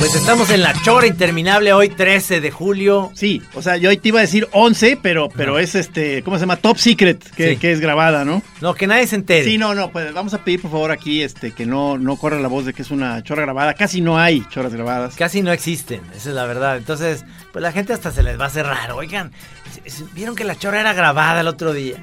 [0.00, 3.12] Pues estamos en la chora interminable hoy, 13 de julio.
[3.14, 6.36] Sí, o sea, yo hoy te iba a decir 11, pero, pero es este, ¿cómo
[6.38, 6.56] se llama?
[6.56, 7.56] Top Secret, que, Sí.
[7.58, 8.42] que es grabada, ¿no?
[8.62, 9.44] No, que nadie se entere.
[9.44, 12.40] Sí, no, no, pues vamos a pedir por favor aquí este, que no, no corra
[12.40, 13.74] la voz de que es una chora grabada.
[13.74, 15.16] Casi no hay choras grabadas.
[15.16, 16.78] Casi no existen, esa es la verdad.
[16.78, 17.22] Entonces,
[17.52, 18.96] pues la gente hasta se les va a hacer raro.
[18.96, 19.32] Oigan,
[20.14, 21.96] vieron que la chora era grabada el otro día.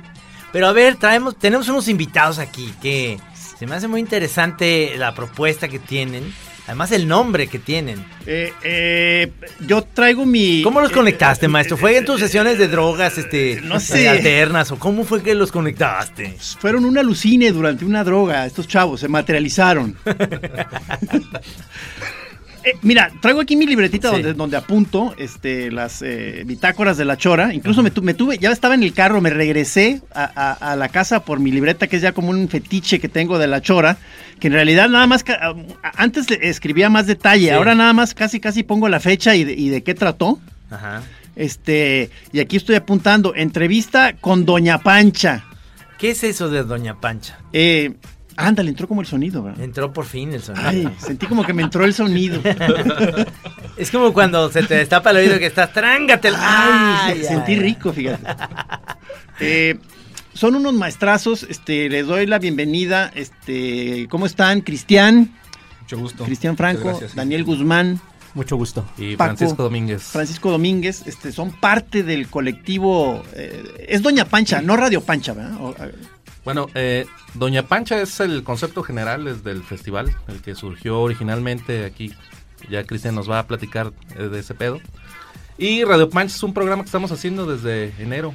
[0.53, 3.17] Pero a ver, traemos, tenemos unos invitados aquí que
[3.57, 6.31] se me hace muy interesante la propuesta que tienen.
[6.67, 8.05] Además, el nombre que tienen.
[8.25, 9.31] Eh, eh,
[9.65, 10.61] yo traigo mi...
[10.63, 11.77] ¿Cómo los eh, conectaste, eh, maestro?
[11.77, 14.03] eh, ¿Fue en eh, tus sesiones de drogas este, no sé.
[14.03, 14.69] eh, alternas?
[14.71, 16.35] ¿O cómo fue que los conectaste?
[16.59, 19.95] Fueron un alucine durante una droga, estos chavos, se materializaron.
[22.67, 24.15] Eh, mira, traigo aquí mi libretita Sí.
[24.15, 27.53] donde, donde apunto este, las eh, bitácoras de la chora.
[27.53, 30.75] Incluso me, tu- me tuve, ya estaba en el carro, me regresé a, a- a
[30.75, 33.61] la casa por mi libreta, que es ya como un fetiche que tengo de la
[33.61, 33.97] chora,
[34.39, 35.23] que en realidad nada más,
[35.95, 37.49] antes escribía más detalle, Sí.
[37.51, 40.39] ahora nada más casi casi pongo la fecha y de, y de qué trató.
[40.69, 41.03] Ajá.
[41.37, 45.45] Este, y aquí estoy apuntando, entrevista con Doña Pancha.
[45.99, 47.37] ¿Qué es eso de Doña Pancha?
[47.53, 47.93] Eh,
[48.37, 49.61] ándale, entró como el sonido, ¿verdad?
[49.63, 50.67] Entró por fin el sonido.
[50.67, 52.41] Ay, sentí como que me entró el sonido.
[53.77, 56.31] Es como cuando se te destapa el oído que estás, trángate.
[56.35, 58.23] Ay, se- sentí rico, fíjate.
[59.39, 59.77] Eh,
[60.33, 64.61] son unos maestrazos, este, les doy la bienvenida, este, ¿cómo están?
[64.61, 65.31] Cristian,
[65.81, 66.23] Mucho gusto.
[66.23, 67.17] Cristian Franco, gracias, sí.
[67.17, 67.99] Daniel Guzmán,
[68.33, 68.83] Mucho gusto.
[68.97, 70.01] Y Paco, Francisco Domínguez.
[70.03, 75.53] Francisco Domínguez, este, son parte del colectivo, eh, es Doña Pancha, no Radio Pancha, ¿verdad?
[75.61, 75.75] O,
[76.47, 81.83] Bueno, eh, Doña Pancha es el concepto general desde el festival, el que surgió originalmente
[81.83, 82.13] aquí.
[82.69, 84.79] Ya Cristian nos va a platicar eh, de ese pedo.
[85.57, 88.33] Y Radio Pancha es un programa que estamos haciendo desde enero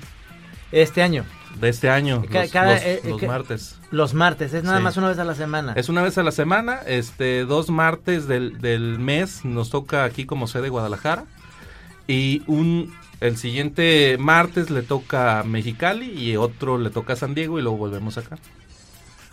[0.72, 1.24] Este año,
[1.58, 3.78] de este año, los, cada- los- eh, eh, los ca- martes.
[3.90, 4.84] los martes, es nada Sí.
[4.84, 5.72] más una vez a la semana.
[5.74, 10.26] Es una vez a la semana, este, dos martes del, del mes nos toca aquí
[10.26, 11.24] como sede Guadalajara.
[12.06, 17.34] Y un el siguiente martes le toca a Mexicali y otro le toca a San
[17.34, 18.36] Diego y luego volvemos acá.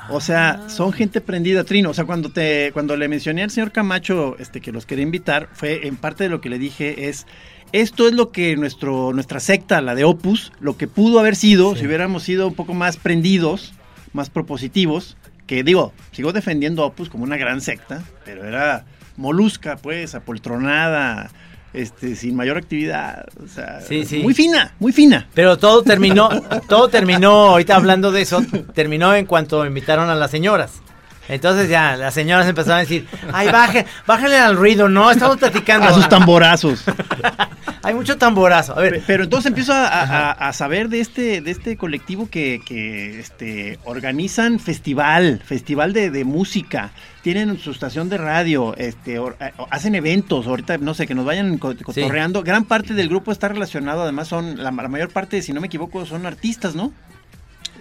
[0.10, 1.90] O sea, son gente prendida, Trino.
[1.90, 5.50] O sea, cuando te, cuando le mencioné al señor Camacho, este, que los quería invitar,
[5.54, 7.28] fue en parte de lo que le dije es,
[7.74, 11.74] esto es lo que nuestro, nuestra secta, la de Opus, lo que pudo haber sido
[11.74, 11.82] Sí.
[11.82, 13.74] si hubiéramos sido un poco más prendidos,
[14.14, 18.86] más propositivos, que digo, sigo defendiendo a Opus como una gran secta, pero era
[19.18, 21.30] molusca, pues, apoltronada,
[21.74, 24.20] este, sin mayor actividad, o sea, Sí, sí.
[24.24, 25.28] muy fina, muy fina.
[25.34, 26.30] Pero todo terminó,
[26.68, 28.42] todo terminó, ahorita hablando de eso,
[28.74, 30.82] terminó en cuanto invitaron a las señoras.
[31.30, 35.88] Entonces ya, las señoras empezaron a decir, ay, baje, bájale al ruido, no, estamos platicando.
[35.88, 36.84] A sus tamborazos.
[37.84, 38.78] Hay mucho tamborazo.
[38.78, 42.30] A ver, Pe- Pero entonces empiezo a, a- a saber de este, de este colectivo
[42.30, 46.92] que, que, este, organizan festival, festival de, de música,
[47.22, 51.26] tienen su estación de radio, este, or- eh, hacen eventos, ahorita no sé, que nos
[51.26, 52.44] vayan co- cotorreando.
[52.44, 55.68] Gran parte del grupo está relacionado, además son, la, la mayor parte, si no me
[55.68, 56.92] equivoco, son artistas, ¿no?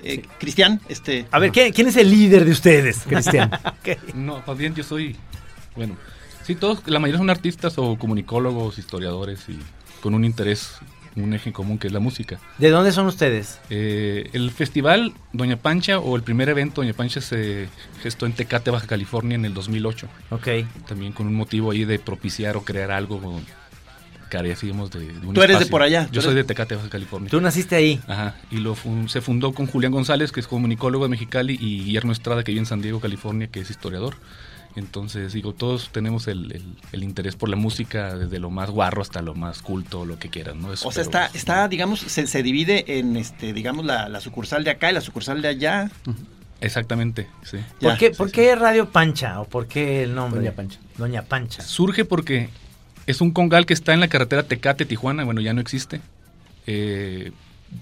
[0.08, 1.26] Eh, Cristian, este...
[1.30, 3.50] a ver, ¿quién, quién es el líder de ustedes, Cristian?
[4.14, 5.16] No, más bien yo soy,
[5.76, 5.96] bueno,
[6.44, 9.58] sí, todos, la mayoría son artistas o comunicólogos, historiadores y
[10.00, 10.76] con un interés,
[11.16, 12.38] un eje en común que es la música.
[12.58, 13.58] ¿De dónde son ustedes?
[13.70, 17.68] Eh, el festival Doña Pancha o el primer evento Doña Pancha se
[18.02, 20.48] gestó en Tecate, Baja California en el 2008, Ok.
[20.86, 23.40] también con un motivo ahí de propiciar o crear algo
[24.28, 27.30] carecíamos de, de un Tú eres de por allá, Yo soy de Tecate, Baja California.
[27.30, 28.00] Tú naciste ahí.
[28.06, 31.84] Ajá, y lo fun- se fundó con Julián González, que es comunicólogo de Mexicali, y
[31.84, 34.14] Guillermo Estrada, que vive en San Diego, California, que es historiador.
[34.76, 39.02] Entonces, digo, todos tenemos el, el- el interés por la música, desde lo más guarro
[39.02, 40.72] hasta lo más culto, lo que quieran, ¿no?
[40.72, 44.62] Es- O sea, está, está digamos, se, se divide en, este, digamos, la, la sucursal
[44.64, 45.90] de acá y la sucursal de allá.
[46.60, 47.58] Exactamente, sí.
[47.80, 48.34] ¿Por, Ya, qué, sí, ¿por sí.
[48.34, 49.40] qué Radio Pancha?
[49.40, 50.40] ¿O por qué el nombre?
[50.40, 50.78] Doña Pancha.
[50.96, 51.62] Doña Pancha.
[51.62, 52.48] Surge porque
[53.08, 56.00] es un congal que está en la carretera Tecate-Tijuana, bueno, ya no existe.
[56.66, 57.32] Eh,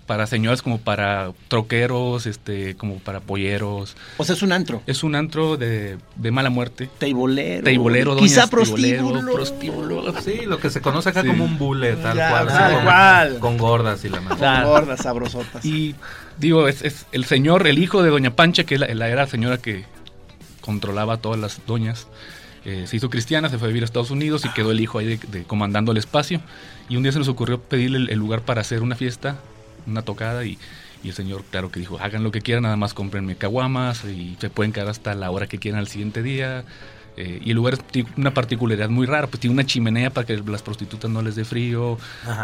[0.07, 3.97] para señoras como para troqueros, este, como para polleros.
[4.17, 4.83] O sea, es un antro.
[4.89, 6.89] Es un antro de, de mala muerte.
[6.99, 7.63] Teibolero.
[7.63, 9.33] Teibolero, doñas, Quizá prostíbulo.
[9.33, 10.21] prostíbulo.
[10.23, 11.29] Sí, lo que se conoce acá Sí.
[11.29, 12.49] como un bule, tal Ya, cual.
[12.49, 13.39] tal con- cual.
[13.39, 14.39] Con gordas y la madre.
[14.39, 15.65] Con gordas, sabrosotas.
[15.65, 15.95] Y
[16.39, 19.29] digo, es, es el señor, el hijo de Doña Pancha, que la, la- era la
[19.29, 19.85] señora que
[20.61, 22.09] controlaba a todas las doñas,
[22.67, 24.99] eh, se hizo cristiana, se fue a vivir a Estados Unidos y quedó el hijo
[24.99, 26.41] ahí de, de- comandando el espacio.
[26.89, 29.37] Y un día se nos ocurrió pedirle el, el lugar para hacer una fiesta,
[29.87, 30.59] una tocada, y,
[31.05, 34.37] y el señor, claro que dijo, hagan lo que quieran, nada más cómprenme caguamas y
[34.41, 36.65] se pueden quedar hasta la hora que quieran al siguiente día.
[37.19, 40.37] Eh, y el lugar tiene una particularidad muy rara, pues tiene una chimenea para que
[40.37, 41.99] las prostitutas no les dé frío,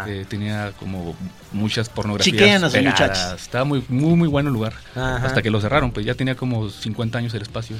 [0.08, 1.14] eh, tenía como
[1.52, 2.36] muchas pornografías.
[2.72, 3.42] Pegadas.
[3.42, 4.72] Estaba muy, muy, muy bueno el lugar.
[4.94, 5.26] Ajá.
[5.26, 7.76] Hasta que lo cerraron, pues ya tenía como 50 años el espacio.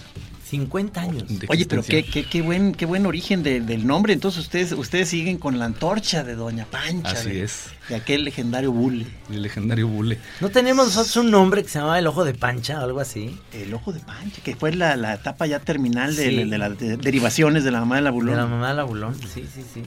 [0.52, 1.25] 50 años.
[1.28, 4.12] de Oye, pero qué, qué, qué buen, qué buen origen de- del nombre.
[4.12, 7.10] Entonces ustedes, ustedes siguen con la antorcha de Doña Pancha.
[7.12, 7.69] Así de, es.
[7.88, 9.06] De aquel legendario bully.
[9.31, 10.19] El legendario Bule.
[10.40, 13.37] ¿No tenemos nosotros un nombre que se llamaba el ojo de pancha o algo así?
[13.52, 16.44] El ojo de Pancha, que fue la, la etapa ya terminal de, Sí.
[16.44, 18.37] de las de- derivaciones de la mamá de la De bulón.
[18.37, 19.82] la mamá de la Bulón, sí, sí, sí.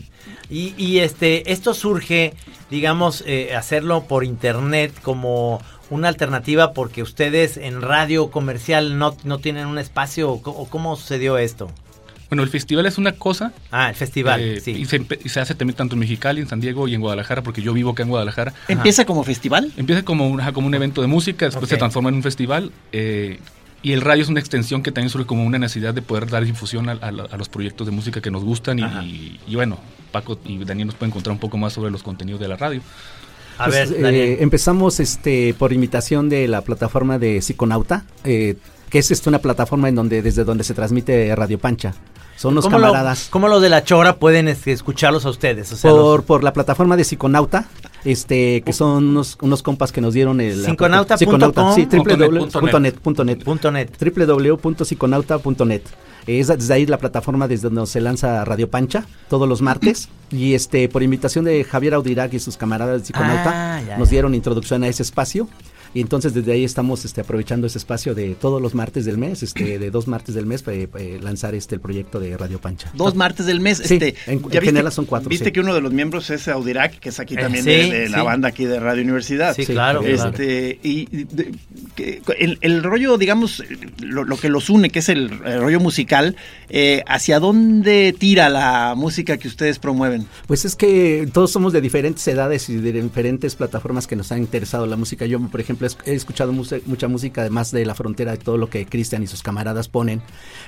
[0.49, 2.33] Y, y este, esto surge,
[2.69, 9.39] digamos, eh, hacerlo por internet como una alternativa porque ustedes en radio comercial no, no
[9.39, 11.69] tienen un espacio o, co- o cómo sucedió esto.
[12.29, 13.53] Bueno, el festival es una cosa.
[13.71, 14.71] Ah, el festival, eh, sí.
[14.71, 17.43] y, se, y se hace también tanto en Mexicali, en San Diego y en Guadalajara,
[17.43, 18.51] porque yo vivo acá en Guadalajara.
[18.67, 19.71] Empieza como festival.
[19.77, 22.71] Empieza como un, ajá, como un evento de música, después se transforma en un festival.
[22.91, 23.39] eh,
[23.83, 26.43] y el radio es una extensión que también surge como una necesidad de poder dar
[26.43, 28.79] difusión a, a a los proyectos de música que nos gustan.
[28.79, 29.77] Y, y bueno,
[30.11, 32.81] Paco y Daniel nos pueden contar un poco más sobre los contenidos de la radio.
[33.57, 38.55] A Pues, ver, eh, empezamos este por imitación de la plataforma de Psiconauta, eh,
[38.89, 41.93] que es este, una plataforma en donde desde donde se transmite Radio Pancha.
[42.37, 43.27] Son unos ¿Cómo lo- camaradas.
[43.29, 45.71] ¿Cómo los de la chora pueden este, escucharlos a ustedes?
[45.71, 47.69] O sea, por, los- por la plataforma de Psiconauta,
[48.03, 50.61] este, que son unos, unos compas que nos dieron el...
[50.65, 53.41] Psiconauta.com, Psiconauta, sí, punto net, punto www.net, punto net.
[53.43, 53.89] punto net.
[53.97, 55.81] www.psiconauta.net.
[56.27, 60.09] Es desde ahí la plataforma desde donde se lanza Radio Pancha todos los martes.
[60.31, 64.09] Y este por invitación de Javier Audirac y sus camaradas de Psiconauta Ah, ya, nos
[64.09, 65.47] dieron introducción a ese espacio
[65.95, 69.41] y entonces desde ahí estamos este aprovechando ese espacio de todos los martes del mes,
[69.41, 70.77] este de dos martes del mes para
[71.21, 72.91] lanzar este el proyecto de Radio Pancha.
[72.93, 73.79] Dos martes del mes.
[73.83, 75.51] Sí, este, en- ¿ya en general son cuatro, Viste sí.
[75.51, 78.09] que uno de los miembros es Audirac, que es aquí Eh, también sí, de, de
[78.09, 79.55] la banda aquí de Radio Universidad.
[79.55, 80.03] Sí, claro.
[80.03, 81.51] Este, y y de-
[81.95, 83.63] que- el, el rollo, digamos,
[83.99, 86.35] lo, lo que los une, que es el, el rollo musical,
[86.69, 90.27] eh, ¿hacia dónde tira la música que ustedes promueven?
[90.47, 94.39] Pues es que todos somos de diferentes edades y de diferentes plataformas que nos han
[94.39, 95.25] interesado la música.
[95.25, 98.85] Yo, por ejemplo, he escuchado mucha música además de la frontera de todo lo que
[98.85, 100.21] Cristian y sus camaradas ponen.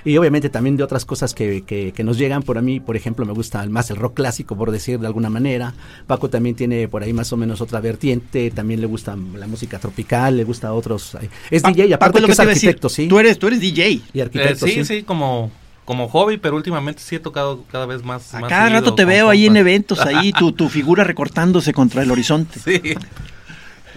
[0.06, 2.44] Y obviamente también de otras cosas que, que- que nos llegan.
[2.44, 5.30] Por a mí, por ejemplo, me gusta más el rock clásico, por decir de alguna
[5.30, 5.74] manera.
[6.08, 8.52] Paco también tiene por ahí más o menos otra vertiente.
[8.52, 11.18] También le gusta la música tropical, le gusta a otros.
[11.52, 13.08] Es Pa- DJ, Paco, aparte lo que es te iba a decir, arquitecto, sí.
[13.08, 13.90] Tú eres, tú eres DJ.
[13.90, 15.52] Y Eh, arquitecto, sí, sí, como,
[15.86, 18.34] como hobby, pero últimamente sí he tocado cada vez más.
[18.34, 21.74] A más cada seguido rato te veo ahí en eventos, ahí tu, tu figura recortándose
[21.74, 22.60] contra el horizonte.
[22.60, 22.82] Sí.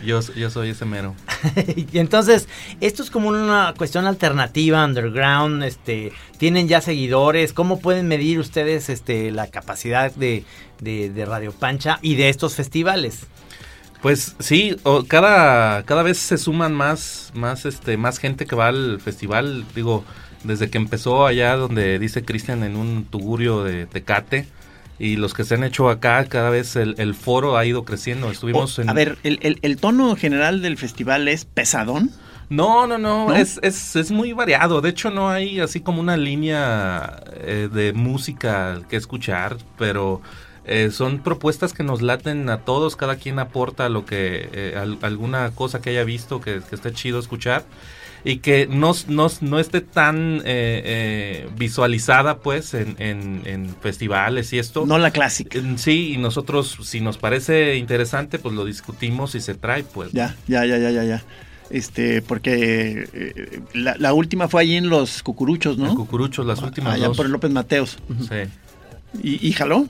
[0.05, 1.15] Yo, yo soy ese mero.
[1.77, 2.49] y entonces,
[2.81, 8.89] esto es como una cuestión alternativa, underground, este, tienen ya seguidores, ¿cómo pueden medir ustedes
[8.89, 10.45] este la capacidad de,
[10.81, 13.27] de, de Radio Pancha y de estos festivales?
[14.03, 18.69] Pues sí, o- cada, cada vez se suman más, más, este, más gente que va
[18.69, 19.67] al festival.
[19.75, 20.05] Digo,
[20.45, 24.49] desde que empezó allá donde dice Cristian en un tugurio de Tecate.
[25.01, 28.31] Y los que se han hecho acá, cada vez el, el foro ha ido creciendo.
[28.31, 28.89] Estuvimos en...
[28.91, 32.11] A ver, el, el- el tono general del festival es pesadón.
[32.51, 33.35] No, no, no, ¿No?
[33.35, 34.81] Es, es, es muy variado.
[34.83, 40.21] De hecho, no hay así como una línea eh, de música que escuchar, pero
[40.65, 42.97] eh, son propuestas que nos laten a todos.
[42.97, 46.93] Cada quien aporta lo que, eh, al- alguna cosa que haya visto que, que esté
[46.93, 47.65] chido escuchar
[48.25, 54.53] y que no, no, no esté tan eh, eh, visualizada, pues, en, en, en festivales
[54.53, 54.85] y esto.
[54.87, 55.59] No la clásica.
[55.59, 60.13] Eh, Sí, y nosotros, si nos parece interesante, pues lo discutimos y se trae, pues.
[60.13, 61.23] Ya, ya, ya, ya, ya, ya.
[61.71, 65.95] Este, porque eh, la, la última fue allí en los cucuruchos, En ¿no?
[65.95, 67.17] Cucuruchos, las últimas Allá dos.
[67.17, 67.99] por López Mateos.
[68.29, 68.51] Sí.
[69.23, 69.87] ¿Y, y jaló?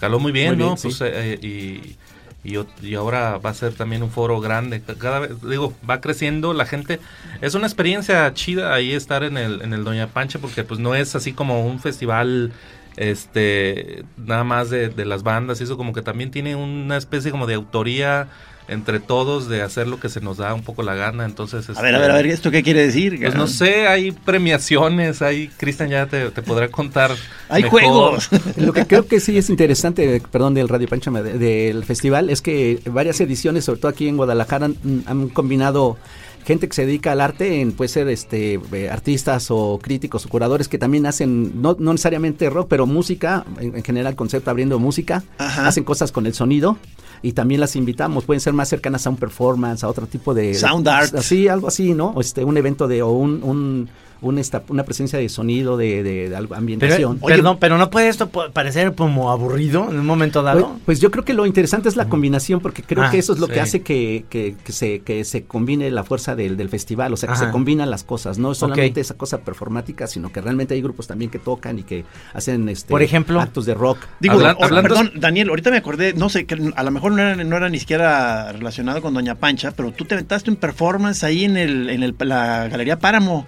[0.00, 0.76] Jaló muy bien, Muy bien, ¿no?
[0.76, 0.88] sí.
[0.88, 1.96] Pues, eh, y,
[2.44, 4.82] y, ahora va a ser también un foro grande.
[4.82, 7.00] Ca- Cada vez, digo, va creciendo la gente.
[7.40, 10.94] Es una experiencia chida ahí estar en el, en el Doña Pancha porque pues no
[10.94, 12.52] es así como un festival
[12.96, 17.30] este nada más de, de las bandas y eso como que también tiene una especie
[17.32, 18.28] como de autoría
[18.68, 21.24] entre todos de hacer lo que se nos da un poco la gana.
[21.24, 23.18] Entonces, a ver, a ver, a ver, ¿esto qué quiere decir?
[23.20, 27.12] Pues no sé, hay premiaciones, hay, Cristian ya te, podrá contar.
[27.48, 28.28] Hay juegos.
[28.56, 32.80] Lo que creo que sí es interesante, perdón, del Radio Pancha, del festival, es que
[32.86, 34.70] varias ediciones, sobre todo aquí en Guadalajara,
[35.06, 35.96] han, combinado
[36.44, 40.28] gente que se dedica al arte, en, puede ser este eh, artistas o críticos o
[40.28, 45.84] curadores que también hacen, no, necesariamente rock, pero música, en, general concepto abriendo música, hacen
[45.84, 46.76] cosas con el sonido
[47.22, 50.54] y también las invitamos, pueden ser más cercanas a un performance, a otro tipo de...
[50.54, 51.14] Sound art.
[51.14, 52.14] Así, algo así, ¿no?
[52.20, 53.88] Este, un evento de, o un, un
[54.20, 57.18] una presencia de sonido, de, de, ambientación.
[57.18, 60.68] Pero, perdón, pero no puede esto parecer como aburrido en un momento dado.
[60.68, 63.32] Pues, pues yo creo que lo interesante es la combinación, porque creo ah, que eso
[63.32, 67.12] es lo que hace que, que, se, que se combine la fuerza del, del festival,
[67.12, 70.40] o sea, que se combinan las cosas, no es solamente esa cosa performática, sino que
[70.40, 73.98] realmente hay grupos también que tocan y que hacen este Por ejemplo, actos de rock.
[74.20, 77.42] Digo, hablando, perdón, Daniel, ahorita me acordé, no sé, que a lo mejor no era,
[77.42, 81.44] no era ni siquiera relacionado con Doña Pancha, pero tú te aventaste un performance ahí
[81.44, 83.46] en, el, en el, la Galería Páramo.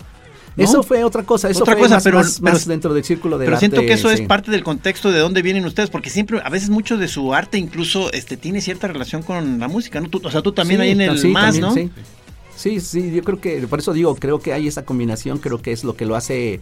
[0.56, 3.58] Eso fue otra cosa, eso otra fue cosa, pero, más, dentro del círculo de Pero
[3.58, 6.70] siento que eso es parte del contexto de dónde vienen ustedes, porque siempre, a veces
[6.70, 10.08] mucho de su arte incluso este tiene cierta relación con la música, ¿no?
[10.08, 11.74] Tú, o sea, tú también ahí en el más, ¿no?
[12.56, 12.80] Sí.
[12.80, 15.84] sí, yo creo que, por eso digo, creo que hay esa combinación, creo que es
[15.84, 16.60] lo que lo hace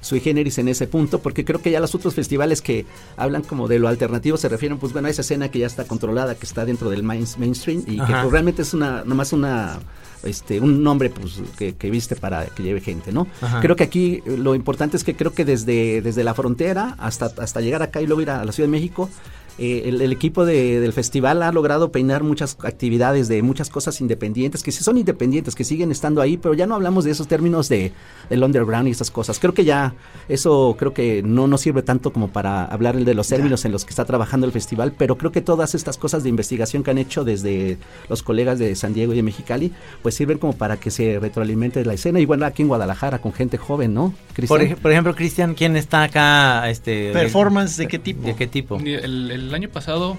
[0.00, 2.84] sui generis en ese punto, porque creo que ya los otros festivales que
[3.16, 5.84] hablan como de lo alternativo se refieren, pues bueno, a esa escena que ya está
[5.84, 9.78] controlada, que está dentro del mainstream y que pues, realmente es una, nomás una
[10.24, 13.26] este, un nombre pues, que, viste para que lleve gente, ¿no?
[13.60, 17.60] Creo que aquí lo importante es que creo que desde, desde la frontera hasta, hasta
[17.60, 19.10] llegar acá y luego ir a la Ciudad de México,
[19.58, 24.72] eh, el, equipo del festival ha logrado peinar muchas actividades de muchas cosas independientes, que
[24.72, 27.92] sí son independientes, que siguen estando ahí, pero ya no hablamos de esos términos de
[28.30, 29.38] del underground y esas cosas.
[29.38, 29.94] Creo que ya
[30.28, 33.84] eso creo que no nos sirve tanto como para hablar de los términos en los
[33.84, 36.98] que está trabajando el festival, pero creo que todas estas cosas de investigación que han
[36.98, 40.90] hecho desde los colegas de San Diego y de Mexicali, pues sirven como para que
[40.90, 44.14] se retroalimente la escena y bueno, aquí en Guadalajara con gente joven, ¿no?
[44.48, 46.68] Por, ejemplo, Cristian, ¿quién está acá?
[46.68, 48.26] Este, ¿Performance de qué tipo?
[48.26, 48.78] ¿De qué tipo?
[48.78, 50.16] el el año pasado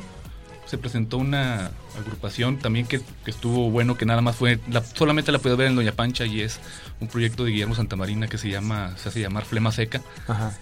[0.65, 4.59] se presentó una agrupación también que, estuvo bueno, que nada más fue,
[4.93, 6.59] solamente la puedo ver en Doña Pancha y es
[6.99, 10.01] un proyecto de Guillermo Santamarina que se llama, se hace llamar Flema Seca,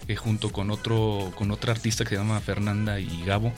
[0.08, 3.53] eh, junto con otro, con otra artista que se llama Fernanda y Gabo.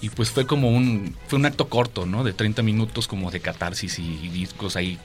[0.00, 2.22] Y pues fue como un, fue un acto corto, ¿no?
[2.22, 4.96] De 30 minutos como de catarsis y discos ahí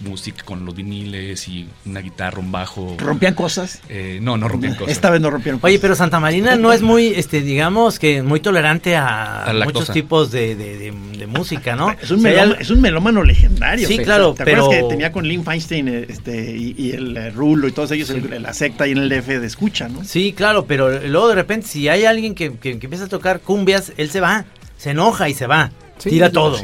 [0.00, 2.96] música con los viniles y una guitarra, un bajo.
[2.98, 3.80] ¿Rompían cosas?
[3.88, 4.92] Eh, no, no rompían cosas.
[4.92, 5.70] Esta vez no rompieron cosas.
[5.70, 10.30] Oye, pero Santa Marina no es muy, este, digamos que muy tolerante a, muchos tipos
[10.30, 10.92] de, de,
[11.26, 11.90] música, ¿no?
[11.90, 13.88] Es un, melómano, es un melómano legendario.
[13.88, 14.64] Sí, claro, ¿Te pero...
[14.64, 18.52] acuerdas que tenía con Lynn Feinstein este, y, el eh, Rulo y todos ellos la
[18.52, 20.04] secta y en el DF de escucha, ¿no?
[20.04, 23.92] Sí, claro, pero luego de repente si hay alguien que, que, empieza a tocar cumbias,
[23.96, 24.44] él se va,
[24.76, 26.60] se enoja y se va, tira todo.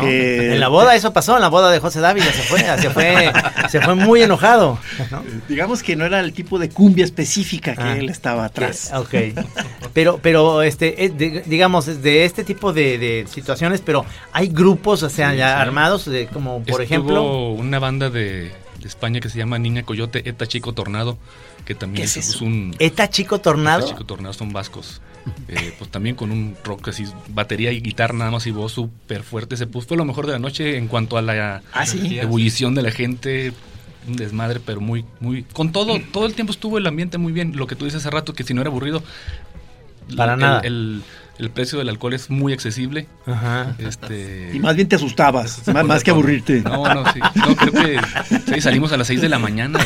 [0.00, 3.32] En la boda eso pasó, en la boda de José Dávila se fue, se fue,
[3.68, 4.78] se fue muy enojado.
[5.48, 8.92] Digamos que no era el tipo de cumbia específica que ah, él estaba atrás.
[8.94, 9.14] ok.
[9.92, 15.34] Pero, pero este, eh, digamos, de este tipo de, situaciones, pero hay grupos, o sea,
[15.34, 17.50] ya armados, de, como por ejemplo.
[17.52, 18.52] una banda de,
[18.88, 21.18] España que se llama Niña Coyote, Eta Chico Tornado,
[21.64, 22.74] que también es, un.
[22.78, 23.80] ¿Eta Chico Tornado?
[23.80, 25.00] Eta Chico Tornado son vascos.
[25.48, 29.22] Eh, pues también con un rock así, batería y guitarra nada más y voz súper
[29.22, 29.56] fuerte.
[29.56, 32.82] Se puso, fue lo mejor de la noche en cuanto a la ah, ebullición de
[32.82, 33.52] la gente.
[34.06, 35.44] Un desmadre, pero muy, muy.
[35.44, 37.56] Con todo, todo el tiempo estuvo el ambiente muy bien.
[37.56, 39.02] Lo que tú dices hace rato, que si no era aburrido.
[40.14, 40.60] Para nada.
[40.60, 41.02] El,
[41.50, 43.06] precio del alcohol es muy accesible.
[43.78, 44.50] Este...
[44.52, 46.60] Y más bien te asustabas, más, que aburrirte.
[46.60, 47.20] No, no, sí.
[47.34, 49.80] No, creo que salimos a las 6 de la mañana.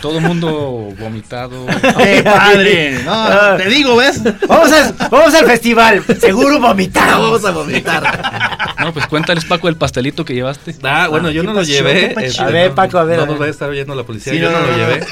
[0.00, 1.66] Todo el mundo vomitado.
[1.98, 3.02] ¡Qué padre!
[3.04, 4.22] No, te digo, ¿ves?
[4.46, 4.70] Vamos,
[5.10, 6.04] vamos al festival.
[6.20, 7.22] Seguro vomitado.
[7.22, 8.74] Vamos a vomitar.
[8.78, 10.76] No, pues cuéntales, Paco, el pastelito que llevaste.
[10.82, 12.14] Ah, bueno, yo no lo llevé.
[12.16, 13.18] Este, a ver, Paco, a ver.
[13.18, 14.34] No nos va a estar viendo la policía.
[14.34, 15.04] yo no, lo llevé.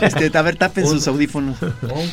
[0.00, 1.58] Este, a ver, tapen sus audífonos.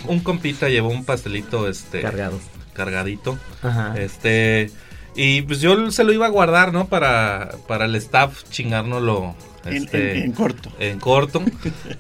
[0.08, 2.40] Un, compita llevó un pastelito este cargado.
[2.74, 3.38] Cargadito.
[3.62, 3.96] Ajá.
[3.98, 4.72] Este.
[5.16, 6.88] Y pues yo se lo iba a guardar, ¿no?
[6.88, 10.72] Para, para el staff chingárnoslo este, en, corto.
[10.80, 11.44] En corto.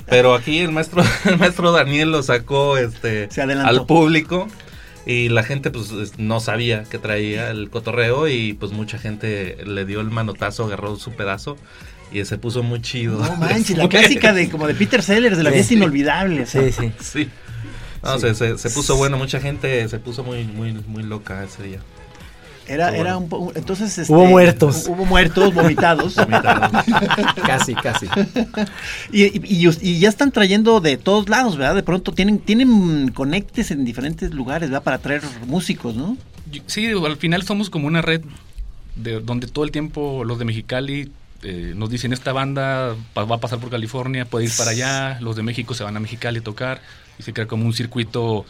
[0.07, 4.47] pero aquí el maestro, el maestro Daniel lo sacó este, al público.
[5.07, 9.85] Y la gente pues no sabía que traía el cotorreo y pues mucha gente le
[9.85, 11.57] dio el manotazo, agarró su pedazo
[12.11, 13.19] y se puso muy chido.
[13.19, 16.45] No manches, la clásica de como de Peter Sellers, de la fiesta inolvidable.
[16.45, 16.91] Sí, sí.
[16.99, 17.29] Sí.
[18.19, 21.79] Se, se, puso bueno, mucha gente se puso muy, muy, muy loca ese día.
[22.67, 24.87] Era, era un, entonces este, hubo muertos.
[24.87, 26.15] Hubo muertos, vomitados.
[27.45, 28.07] casi, casi.
[29.11, 31.75] Y, y, ya están trayendo de todos lados, ¿verdad?
[31.75, 34.83] De pronto tienen, tienen conectes en diferentes lugares, ¿verdad?
[34.83, 36.17] Para traer músicos, ¿no?
[36.67, 38.21] Sí, al final somos como una red
[38.95, 41.11] de donde todo el tiempo los de Mexicali
[41.45, 45.35] eh, nos dicen esta banda va a pasar por California, puede ir para allá, los
[45.35, 46.81] de México se van a Mexicali a tocar
[47.19, 48.45] y se crea como un circuito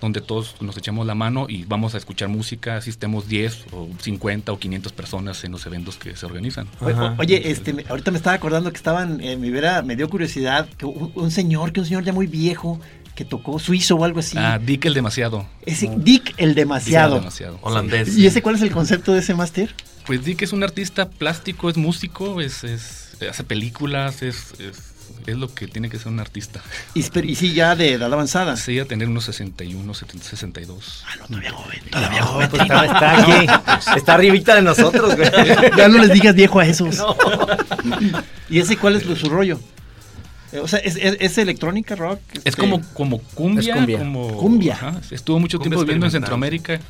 [0.00, 3.88] donde todos nos echamos la mano y vamos a escuchar música, así estemos 10 o
[4.00, 6.68] 50 o 500 personas en los eventos que se organizan.
[7.18, 10.68] Oye, este, me- ahorita me estaba acordando que estaban, eh, me, hubiera- me dio curiosidad,
[10.76, 12.78] que un, un señor, que un señor ya muy viejo,
[13.14, 14.36] que tocó suizo o algo así.
[14.38, 15.46] Ah, Dick el demasiado.
[15.64, 17.06] Ese Dick el demasiado.
[17.14, 17.58] Dick el demasiado.
[17.62, 18.18] Holandés.
[18.18, 19.74] ¿Y ese cuál es el concepto de ese máster?
[20.06, 24.76] Pues Dick es un artista plástico, es músico, es, es- hace películas, es, es,
[25.26, 26.60] es lo que tiene que ser un artista.
[26.94, 28.56] Y, pero- y sí, ya de edad avanzada.
[28.56, 31.04] Sí, a tener unos 61, 70, 62.
[31.06, 32.48] Ah, no, todavía joven, todavía No, joven.
[32.50, 33.96] pues está, está aquí.
[33.98, 35.28] Está arribita de nosotros, güey.
[35.76, 37.02] ya no les digas viejo a esos.
[38.48, 39.58] ¿Y ese cuál es su rollo?
[40.52, 42.20] Eh, O sea, ¿es, es- es electrónica, rock?
[42.34, 43.72] Es Este, como, como cumbia.
[43.72, 43.98] Es cumbia.
[43.98, 44.74] Como, Cumbia.
[44.74, 46.12] ajá, estuvo mucho Cumbia tiempo viviendo en.
[46.12, 46.80] Centroamérica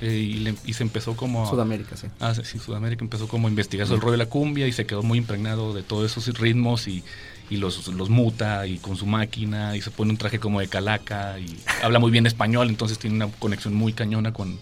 [0.00, 1.46] eh, y, le- y se empezó como...
[1.46, 2.08] a- Sudamérica, sí.
[2.20, 4.72] Ah, sí, sí, Sudamérica empezó como a investigar sobre el rollo de la cumbia y
[4.72, 7.04] se quedó muy impregnado de todos esos ritmos y,
[7.50, 10.68] y los, los muta y con su máquina y se pone un traje como de
[10.68, 14.58] calaca y habla muy bien español, entonces tiene una conexión muy cañona con,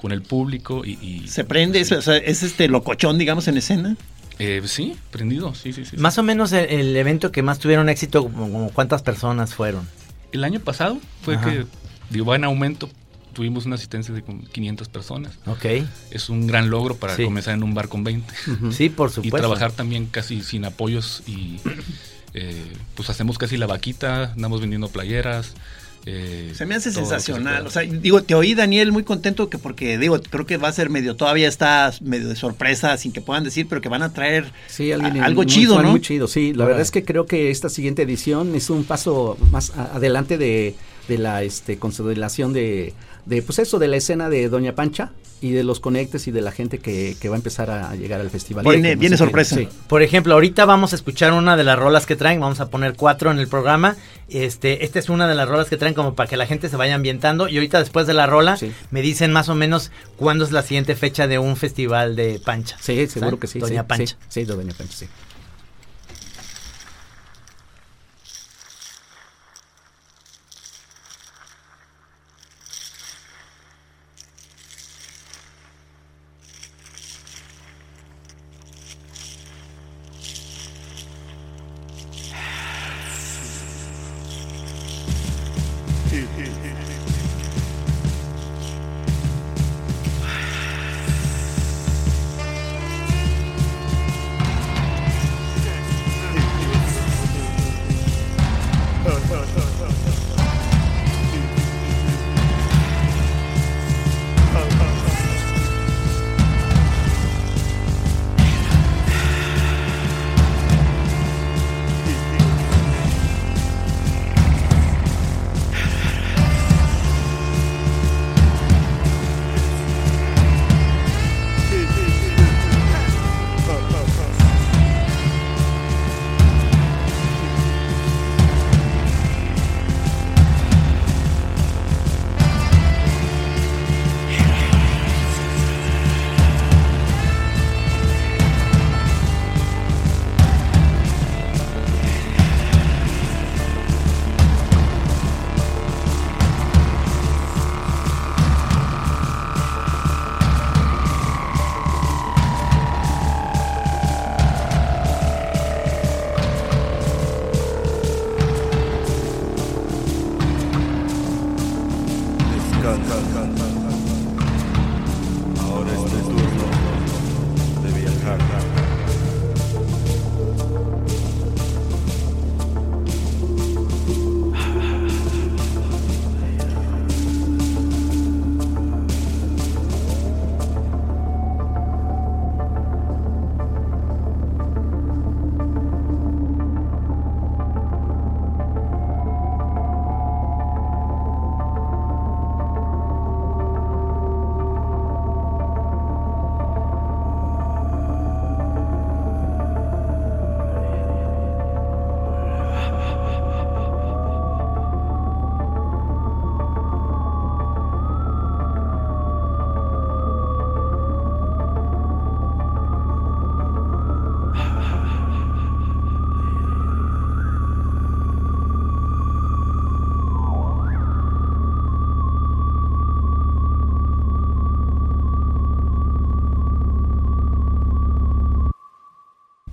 [0.00, 0.92] con el público y...
[1.02, 1.80] y- ¿Se prende?
[1.80, 3.96] Es, o sea, ¿es este locochón, digamos, en escena?
[4.38, 5.92] Eh, sí, prendido, sí, sí, sí.
[5.92, 5.96] sí.
[5.96, 9.88] Más o menos el, el evento que más tuvieron éxito, como, como cuántas personas fueron.
[10.32, 11.50] El año pasado fue Ajá.
[11.50, 11.66] que,
[12.10, 12.90] digo, va en aumento,
[13.36, 15.34] tuvimos una asistencia de como 500 personas.
[15.44, 15.66] Ok.
[16.10, 17.22] Es un gran logro para Sí.
[17.24, 18.32] comenzar en un bar con 20.
[18.72, 19.36] Sí, por y supuesto.
[19.36, 21.60] trabajar también casi sin apoyos y
[22.34, 22.64] eh,
[22.94, 25.52] pues hacemos casi la vaquita, andamos vendiendo playeras.
[26.08, 27.66] eh, Se me hace sensacional.
[27.66, 30.72] O sea, digo, te oí, Daniel, muy contento que porque, digo, creo que va a
[30.72, 34.12] ser medio, todavía está medio de sorpresa, sin que puedan decir, pero que van a
[34.12, 35.90] traer Sí, alguien a- algo muy- chido, ¿no?
[35.90, 36.52] Muy chido, sí.
[36.54, 40.76] La verdad es que creo que esta siguiente edición es un paso más adelante de,
[41.08, 42.94] de la este, consolidación de,
[43.26, 46.40] de, pues eso, de la escena de Doña Pancha y de los conectes y de
[46.40, 48.64] la gente que, que va a empezar a llegar al festival.
[48.64, 49.56] Viene- viene sorpresa.
[49.56, 49.68] sí.
[49.88, 52.94] Por ejemplo, ahorita vamos a escuchar una de las rolas que traen, vamos a poner
[52.94, 53.96] cuatro en el programa.
[54.28, 56.76] Este, esta es una de las rolas que traen como para que la gente se
[56.76, 57.48] vaya ambientando.
[57.48, 58.72] Y ahorita después de la rola Sí.
[58.90, 62.76] me dicen más o menos cuándo es la siguiente fecha de un festival de pancha.
[62.80, 63.58] Sí, seguro que sí.
[63.58, 64.06] Doña sí, Pancha.
[64.06, 65.06] Sí, sí, de Doña Pancha, sí.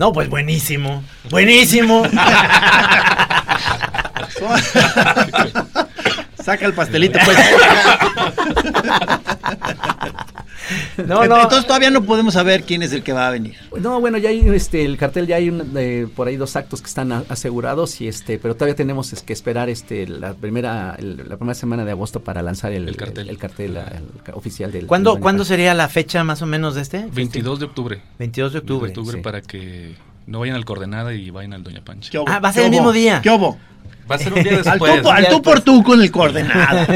[0.04, 1.02] No, pues buenísimo.
[1.30, 2.04] Buenísimo.
[6.44, 7.38] Saca el pastelito, pues.
[11.08, 11.42] No, no.
[11.42, 13.56] Entonces todavía no podemos saber quién es el que va a venir.
[13.80, 16.82] No, bueno, ya hay este el cartel ya hay un, eh, por ahí dos actos
[16.82, 20.96] que están a- asegurados y este, pero todavía tenemos es, que esperar este la primera
[21.00, 23.30] el- la primera semana de agosto para lanzar el, El cartel.
[23.30, 26.82] el, cartel el oficial del ¿Cuándo, del ¿Cuándo sería la fecha más o menos de
[26.82, 27.06] este?
[27.12, 28.02] 22 de octubre.
[28.20, 28.92] 22 de octubre.
[28.92, 29.24] De octubre sí.
[29.24, 29.96] para que
[30.28, 32.12] no vayan al Coordenada y vayan al Doña Pancha.
[32.28, 33.22] Ah, va a ser ¿Qué el mismo día.
[33.22, 33.58] ¿Qué hubo?
[34.10, 35.02] Va a ser un día Al después.
[35.02, 36.86] tú, al tú por tú con el coordenado.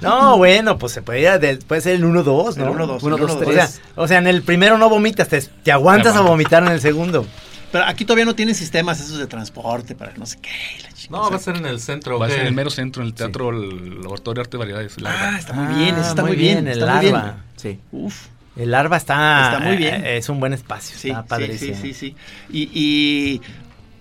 [0.00, 2.64] No, bueno, pues se puede ir, a del- puede ser el 1-2, ¿no?
[2.64, 3.46] El 1-2, Uno, el dos, 1-2.
[3.48, 6.70] O sea, o sea, en el primero no vomitas, te, te aguantas a vomitar en
[6.72, 7.26] el segundo.
[7.72, 10.48] Pero aquí todavía no tienen sistemas esos de transporte para no sé qué.
[10.82, 12.18] la chica, No, o sea, va a ser en el centro.
[12.18, 14.58] Va a ser en el mero centro, en el Teatro el Laboratorio de Arte y
[14.58, 14.96] Variedades.
[14.98, 15.38] Ah, Larva.
[15.38, 16.66] está muy bien, eso está Ah, muy bien.
[16.66, 17.12] el está muy bien.
[17.14, 17.36] larva.
[17.56, 17.78] Sí.
[17.92, 18.26] Uf.
[18.56, 20.04] El larva está, Está muy bien.
[20.04, 21.76] eh, es un buen espacio, Sí, está sí, padrísimo.
[21.76, 22.16] sí, sí, sí.
[22.50, 23.40] Y, y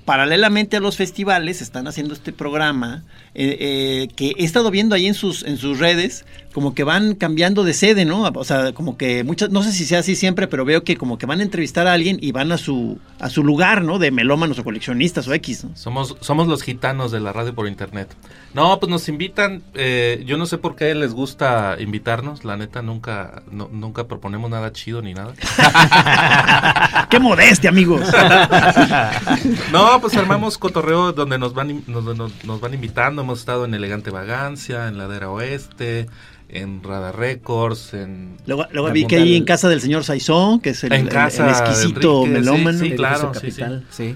[0.10, 3.04] paralelamente a los festivales están haciendo este programa
[3.36, 7.14] eh, eh, que he estado viendo ahí en sus en sus redes como que van
[7.16, 8.24] cambiando de sede, ¿no?
[8.24, 11.18] O sea, como que muchas no sé si sea así siempre, pero veo que como
[11.18, 14.00] que van a entrevistar a alguien y van a su a su lugar, ¿no?
[14.00, 15.76] De melómanos o coleccionistas o X, ¿no?
[15.76, 18.10] Somos, somos los gitanos de la radio por internet.
[18.54, 19.62] No, pues nos invitan.
[19.76, 22.44] eh, yo no sé por qué les gusta invitarnos.
[22.46, 25.34] La neta, nunca, no- nunca proponemos nada chido ni nada.
[27.10, 28.02] ¡Qué modestia, amigos!
[29.72, 33.22] No, pues armamos cotorreo donde nos van, nos- nos van invitando.
[33.22, 36.08] Hemos estado en Elegante Vagancia, en Ladera Oeste,
[36.50, 38.38] en Radar Records, en...
[38.46, 41.10] Luego, luego vi que ahí en casa del señor Saizón, que es el, En el-
[41.10, 42.80] casa el de exquisito Enrique, melómano.
[42.80, 42.92] sí.
[42.92, 44.16] Claro, sí, Capital, sí.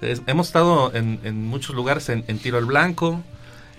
[0.00, 3.22] es- hemos estado en, en muchos lugares, en, en Tiro al Blanco.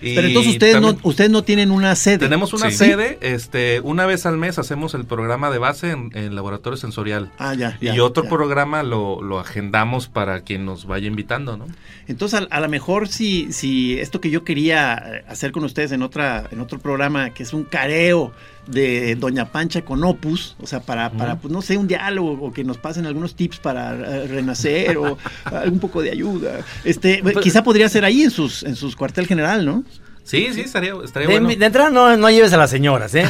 [0.02, 2.18] Y Pero entonces ustedes no, ustedes no tienen una sede.
[2.20, 2.78] Tenemos una Sí.
[2.78, 7.32] sede, este, una vez al mes hacemos el programa de base en, en Laboratorio Sensorial.
[7.38, 7.78] Ah, ya.
[7.80, 8.30] y otro ya.
[8.30, 11.66] programa lo, lo agendamos para quien nos vaya invitando, ¿no?
[12.08, 15.92] Entonces, a, a lo mejor si, si esto que yo quería eh, hacer con ustedes
[15.92, 18.32] en otra en otro programa, que es un careo
[18.68, 22.52] de Doña Pancha con Opus, o sea, para, para pues, no sé, un diálogo o
[22.52, 26.60] que nos pasen algunos tips para eh, renacer o algún poco de ayuda.
[26.84, 29.84] Este, quizá podría ser ahí en sus en sus cuartel general, ¿no?
[30.24, 31.56] Sí, sí, estaría, estaría De, bueno.
[31.56, 33.26] de entrada no, no lleves a las señoras, ¿eh?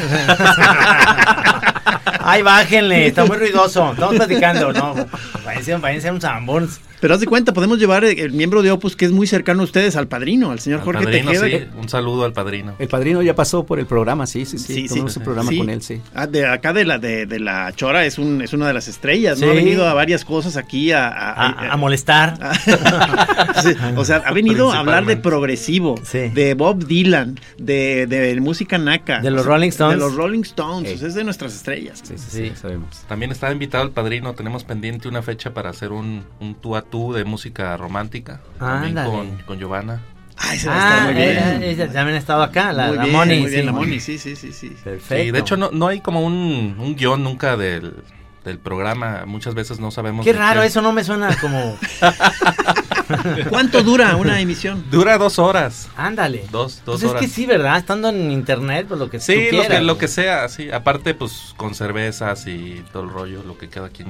[2.20, 3.92] Ay, bájenle, está muy ruidoso.
[3.92, 4.94] Estamos platicando, ¿no?
[5.44, 6.68] Váyanse, váyanse a un zambón.
[7.06, 9.60] Pero haz de cuenta, podemos llevar el, el miembro de Opus que es muy cercano
[9.60, 11.44] a ustedes, al padrino, al señor Al Jorge padrino, Tejeda.
[11.46, 12.74] sí, que- un saludo al padrino.
[12.80, 14.64] El padrino ya pasó por el programa, sí, sí, sí.
[14.74, 14.88] Sí, sí.
[14.88, 15.58] Tuvimos un programa Sí.
[15.58, 16.00] con él, sí.
[16.16, 18.88] Ah, de acá de la de, de la Chora es un es una de las
[18.88, 19.48] estrellas, ¿no?
[19.48, 22.38] Ha venido a varias cosas aquí a, a- A, a- a molestar.
[23.62, 26.28] Sí, o sea, ha venido a hablar de progresivo, Sí.
[26.30, 29.20] de Bob Dylan, de, de música naca.
[29.20, 29.94] De los o sea, Rolling Stones.
[29.98, 30.96] De los Rolling Stones, Sí.
[30.96, 32.00] o sea, es de nuestras estrellas.
[32.02, 32.48] Sí, sí, Sí.
[32.48, 32.88] sí, sabemos.
[33.08, 36.82] También está invitado el padrino, tenemos pendiente una fecha para hacer un, un tú a
[36.82, 38.40] tú de música romántica.
[38.58, 39.10] También Ándale.
[39.10, 40.00] con, con Giovanna.
[40.38, 41.62] Ay, se va a estar Ah, muy bien.
[41.62, 43.40] ella también ha estado acá, la, muy la bien, Moni.
[43.40, 43.66] muy bien, sí.
[43.66, 44.68] la Moni, sí, sí, sí, sí.
[44.84, 45.24] Perfecto.
[45.24, 47.94] Sí, de hecho no, no hay como un, un guion nunca del,
[48.44, 49.24] del programa.
[49.26, 50.24] Muchas veces no sabemos.
[50.26, 51.78] Qué raro, eso no me suena como...
[53.48, 54.84] ¿Cuánto dura una emisión?
[54.90, 55.88] Dura dos horas.
[55.96, 56.44] Ándale.
[56.50, 57.22] Dos, dos Pues es horas.
[57.22, 57.76] que sí, ¿verdad?
[57.78, 59.78] Estando en internet, pues lo que tú Sí, lo quieras.
[59.78, 60.70] que, lo que sea, sí.
[60.70, 64.08] Aparte, pues con cervezas y todo el rollo, lo que cada quien.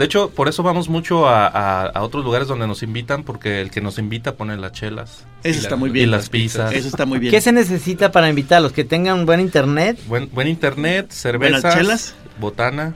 [0.00, 3.60] De hecho, por eso vamos mucho a, a- a otros lugares donde nos invitan, porque
[3.60, 5.24] el que nos invita pone las chelas.
[5.44, 6.10] Eso Y está la- muy y bien.
[6.10, 6.72] las pizzas.
[6.72, 7.30] Eso está muy bien.
[7.30, 8.72] ¿Qué se necesita para invitarlos?
[8.72, 9.98] ¿Que tengan buen internet?
[10.06, 12.14] Buen, buen internet, cervezas, Buenas chelas.
[12.40, 12.94] botana.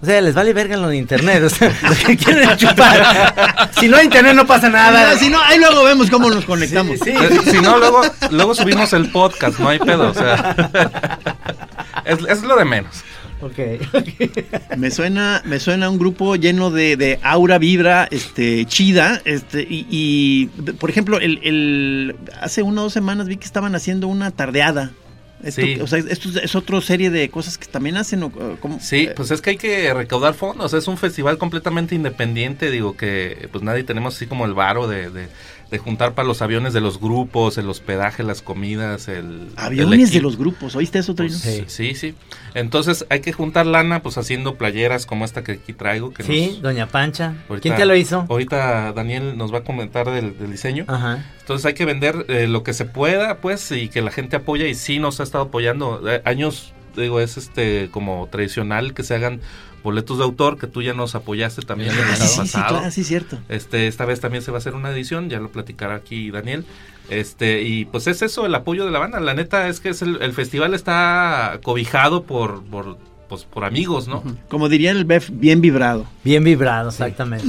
[0.00, 1.42] O sea, les vale verga lo de internet.
[1.42, 1.72] O sea,
[2.06, 3.68] que quieren chupar.
[3.80, 5.16] Si no hay internet no pasa nada.
[5.18, 6.98] Si no, ahí luego vemos cómo nos conectamos.
[7.04, 10.54] Sí, Eh, si no, luego, luego subimos el podcast, no hay pedo, o sea.
[12.04, 13.02] es, es lo de menos.
[13.42, 13.58] Ok.
[14.78, 19.86] Me suena, me suena un grupo lleno de, de aura, vibra, este, chida, este, y,
[19.90, 20.46] y,
[20.78, 24.92] por ejemplo, el, el- hace una o dos semanas vi que estaban haciendo una tardeada.
[25.42, 25.76] Esto, Sí.
[25.80, 28.30] O sea, esto es, es otra serie de cosas que también hacen.
[28.60, 28.78] ¿cómo?
[28.80, 30.72] Sí, Eh, pues es que hay que recaudar fondos.
[30.72, 32.70] Es un festival completamente independiente.
[32.70, 35.28] Digo que pues nadie tenemos así como el varo de, de-
[35.72, 39.16] de juntar para los aviones de los grupos, el hospedaje, las comidas, el...
[39.16, 41.30] el aviones de los grupos, ¿oíste eso, Trino?
[41.42, 41.64] Pues, sí.
[41.66, 42.14] sí, sí.
[42.54, 46.12] Entonces hay que juntar lana pues haciendo playeras como esta que aquí traigo.
[46.12, 47.34] Que Sí, nos- doña Pancha.
[47.48, 48.26] ahorita- ¿Quién te lo hizo?
[48.28, 50.84] Ahorita Daniel nos va a comentar del, del diseño.
[50.88, 51.24] Ajá.
[51.40, 54.66] Entonces hay que vender eh, lo que se pueda, pues, y que la gente apoya.
[54.68, 56.02] Y sí nos ha estado apoyando.
[56.06, 59.40] Eh, años, digo, es este como tradicional que se hagan
[59.82, 62.68] boletos de autor, que tú ya nos apoyaste también el Ah, sí, sí, sí, pasado.
[62.78, 63.38] claro, sí, cierto.
[63.48, 66.64] Este, esta vez también se va a hacer una edición, ya lo platicará aquí Daniel.
[67.10, 69.20] Este, y pues es eso, el apoyo de la banda.
[69.20, 72.96] La neta es que es el, el festival está cobijado por, por,
[73.28, 74.22] pues por amigos, ¿no?
[74.48, 76.06] Como diría el BEF, bien vibrado.
[76.24, 77.48] Bien vibrado, exactamente.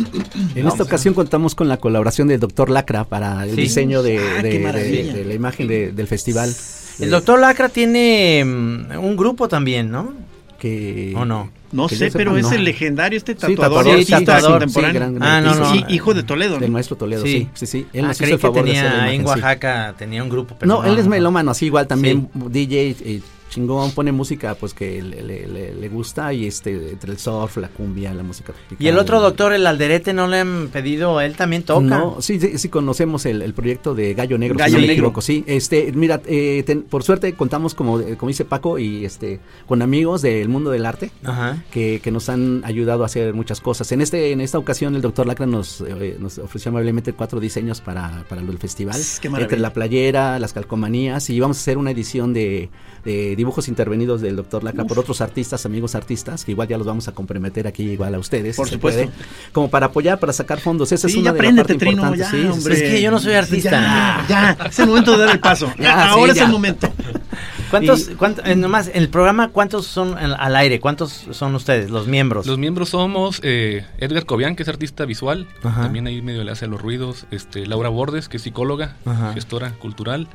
[0.55, 3.61] En esta ocasión contamos con la colaboración del doctor Lacra para el Sí.
[3.61, 6.53] diseño de, Ah, de- la imagen de- del festival.
[6.99, 10.13] El doctor Lacra tiene mm, un grupo también, ¿no?
[10.59, 11.51] que ¿O no?
[11.73, 14.91] No sé, sepa, pero es el legendario, este Sí, tatuador, sí, artista tatuador, contemporáneo.
[15.09, 15.75] sí, gran- Ah, no, no.
[15.75, 16.59] Hijo- hijo de Toledo, ¿no?
[16.61, 17.87] Del maestro Toledo, sí, sí, sí.
[17.91, 19.27] Él Ah, nos hizo creí el que favor de hacer la tenía en sí.
[19.27, 20.55] Oaxaca, tenía un grupo.
[20.59, 21.09] pero No, él es no.
[21.09, 23.21] melómano, así igual también DJ eh,
[23.53, 27.57] chingón, pone música pues que le, le- le- le gusta y este entre el surf,
[27.57, 28.77] la cumbia, la música tropical.
[28.85, 31.21] Y el otro doctor, el Alderete, ¿no le han pedido?
[31.21, 31.81] Él también toca.
[31.81, 34.87] No, sí, sí, sí conocemos el, el proyecto de Gallo Negro, Gallo si no me
[34.87, 35.03] Negro.
[35.05, 35.43] equivoco, sí.
[35.47, 39.81] Este, mira, eh, ten- por suerte contamos como, eh, como dice Paco y este con
[39.81, 41.11] amigos del mundo del arte.
[41.23, 41.63] Ajá.
[41.71, 43.91] Que, que nos han ayudado a hacer muchas cosas.
[43.91, 47.81] En este en esta ocasión el doctor Lacra nos, eh, nos ofreció amablemente cuatro diseños
[47.81, 48.99] para, para el festival.
[49.21, 49.45] Qué maravilla.
[49.45, 52.69] Entre la playera, las calcomanías y vamos a hacer una edición de,
[53.05, 56.87] de dibujos intervenidos del doctor Lacra por otros artistas, amigos artistas, que igual ya los
[56.87, 58.55] vamos a comprometer aquí igual a ustedes.
[58.55, 59.01] Por si se supuesto.
[59.03, 59.13] puede,
[59.51, 60.91] como para apoyar, para sacar fondos.
[60.91, 62.31] Esa Sí, es una ya de las partes Trino, importantes.
[62.31, 62.73] ya, sí, hombre.
[62.75, 63.71] Es que yo no soy artista.
[63.71, 64.25] Ya,
[64.57, 65.67] ya, es el momento de dar el paso.
[65.77, 66.45] Ya, Ya, sí, ahora es ya.
[66.45, 66.89] el momento.
[67.69, 70.79] ¿Cuántos, cuánto- eh, nomás, en el programa, cuántos son al al aire?
[70.79, 72.45] ¿Cuántos son ustedes, los miembros?
[72.45, 75.81] Los miembros somos eh, Edgar Cobian, que es artista visual, Ajá.
[75.83, 79.33] también ahí medio le hace los ruidos, este Laura Bordes, que es psicóloga, Ajá.
[79.33, 80.27] gestora cultural,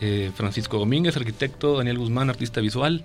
[0.00, 3.04] eh, Francisco Domínguez, arquitecto, Daniel Guzmán, artista visual,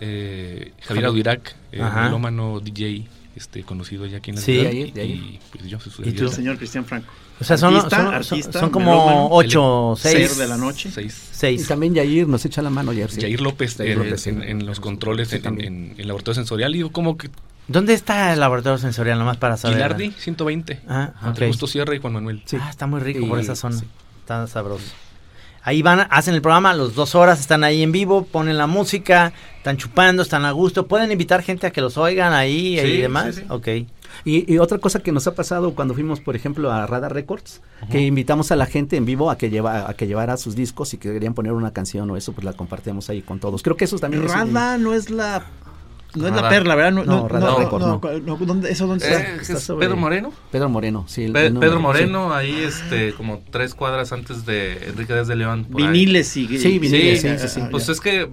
[0.00, 4.52] eh, Javier Audirac, eh, melómano DJ, este conocido ya aquí en la Sí.
[4.54, 5.10] ciudad, De ahí, de ahí.
[5.12, 6.24] y pues yo soy ¿Y tú?
[6.24, 7.12] El señor Cristian Franco.
[7.40, 10.36] O sea, son, Artista, son- artista, son como melómano, ocho, Ser seis.
[10.38, 10.90] de la noche.
[10.90, 11.30] Seis.
[11.32, 11.66] Y Seis.
[11.68, 13.10] también Yair nos echa la mano, Yair.
[13.10, 13.20] sí.
[13.20, 14.30] Jair López, Jair eh, López, sí.
[14.30, 17.30] en, en los controles, Sí, en, el laboratorio sensorial, y como que
[17.68, 19.16] ¿Dónde está el laboratorio sensorial?
[19.18, 19.76] Nomás para saber.
[19.76, 21.46] Gilardi, 120, Ah, entre.
[21.46, 22.42] Justo Sierra y Juan Manuel.
[22.44, 22.56] Sí.
[22.60, 23.76] Ah, está muy rico Y- por esa zona.
[23.78, 23.86] sí.
[24.20, 24.84] Está sabroso.
[25.62, 29.32] Ahí van, hacen el programa, los dos horas están ahí en vivo, ponen la música,
[29.58, 30.86] están chupando, están a gusto.
[30.86, 33.34] ¿Pueden invitar gente a que los oigan ahí Sí, y demás?
[33.34, 33.46] sí, sí.
[33.50, 33.68] Ok.
[34.24, 37.60] Y, y otra cosa que nos ha pasado cuando fuimos, por ejemplo, a Radar Records,
[37.90, 40.92] que invitamos a la gente en vivo a que lleva, a que llevara sus discos
[40.94, 43.62] y que querían poner una canción o eso, pues la compartimos ahí con todos.
[43.62, 45.44] Creo que eso también es- Rada no es la.
[46.14, 46.92] No es la perla, ¿verdad?
[46.92, 48.20] No, No, no, Radar no, Record, no, no.
[48.20, 49.34] no, ¿dónde- ¿Eso dónde Eh, está?
[49.34, 50.32] es está sobre- Pedro Moreno.
[50.50, 51.24] Pedro Moreno, sí.
[51.24, 51.82] el- Pe- el nombre, Pedro sí.
[51.84, 55.66] Moreno, ahí este, como tres cuadras antes de Enrique Díaz de León.
[55.70, 56.58] Viniles y.
[56.58, 57.60] Sí, viniles, sí, sí, sí.
[57.70, 58.28] Pues es que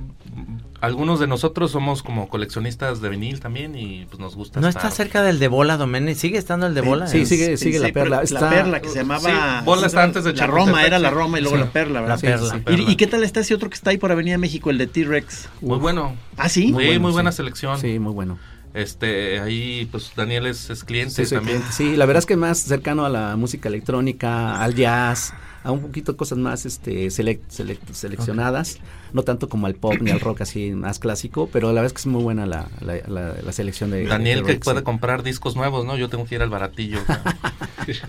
[0.87, 4.85] algunos de nosotros somos como coleccionistas de vinil también y pues nos gusta ¿No estar-
[4.85, 6.17] está cerca del de bola, Domenech?
[6.17, 7.05] ¿Sigue estando el de bola?
[7.07, 8.17] Sí, Eh, sigue, sigue la Sí, pero perla.
[8.17, 9.59] La Está- perla que se llamaba.
[9.59, 11.15] Sí, Bola está antes de La Roma, era la sí.
[11.15, 11.63] Roma y luego Sí.
[11.63, 12.15] la perla, ¿verdad?
[12.15, 12.51] La perla.
[12.51, 12.59] sí.
[12.61, 12.83] Perla.
[12.87, 14.87] ¿Y, y qué tal está ese otro que está ahí por Avenida México, el de
[14.87, 15.49] T-Rex?
[15.61, 16.15] Muy bueno.
[16.37, 16.71] ¿Ah, sí?
[16.71, 17.13] Muy sí, bueno, muy sí.
[17.13, 17.79] buena selección.
[17.79, 18.39] Sí, muy bueno.
[18.73, 21.57] Este, ahí pues Daniel es, es cliente Sí, también.
[21.61, 21.73] cliente.
[21.75, 25.81] Sí, la verdad es que más cercano a la música electrónica, al jazz, a un
[25.81, 28.77] poquito cosas más este selec- selec- seleccionadas,
[29.13, 31.93] no tanto como al pop ni al rock así más clásico, pero la verdad es
[31.93, 34.83] que es muy buena la, la, la- la selección de Daniel de que puede sí.
[34.83, 35.97] comprar discos nuevos, ¿no?
[35.97, 36.99] Yo tengo que ir al baratillo.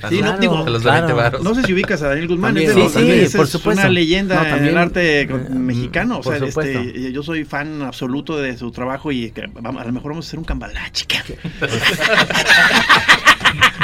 [0.09, 1.07] Sí, no, digo, los claro.
[1.07, 1.43] 20 varos.
[1.45, 3.81] No sé si ubicas a Daniel Guzmán, También, sí, sí, también es- por es supuesto.
[3.83, 6.19] una leyenda No, en también, el arte eh, mexicano.
[6.19, 6.81] O sea, supuesto.
[6.81, 10.27] este, yo soy fan absoluto de su trabajo y que, vamos, a lo mejor vamos
[10.27, 11.07] a hacer un cambalache.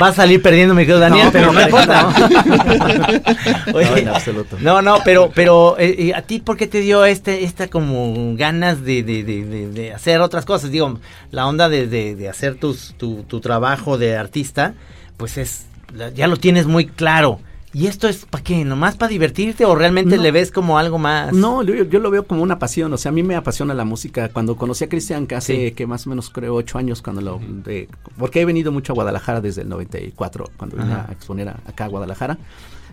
[0.04, 2.08] Va a salir perdiendo, mi querido Daniel, No, pero no importa.
[3.74, 4.56] Oye, No, en absoluto.
[4.60, 8.34] No, no, pero, pero eh, eh, a ti, ¿por qué te dio este, esta como
[8.36, 10.70] ganas de, de, de, de- de hacer otras cosas?
[10.70, 10.98] Digo,
[11.30, 14.74] la onda de, hacer tus, tu, tu trabajo de artista,
[15.16, 15.66] pues es,
[16.14, 17.40] ya lo tienes muy claro.
[17.74, 18.64] ¿Y esto es para qué?
[18.64, 20.22] ¿Nomás para divertirte o realmente No.
[20.22, 21.32] le ves como algo más?
[21.32, 23.84] No, yo, yo lo veo como una pasión, o sea, a mí me apasiona la
[23.84, 24.28] música.
[24.28, 25.72] Cuando conocí a Cristian, que hace Sí.
[25.72, 28.94] que más o menos creo ocho años, cuando lo, de- porque he venido mucho a
[28.94, 31.06] Guadalajara desde el 94, cuando vine Ajá.
[31.08, 32.38] a exponer a- acá a Guadalajara.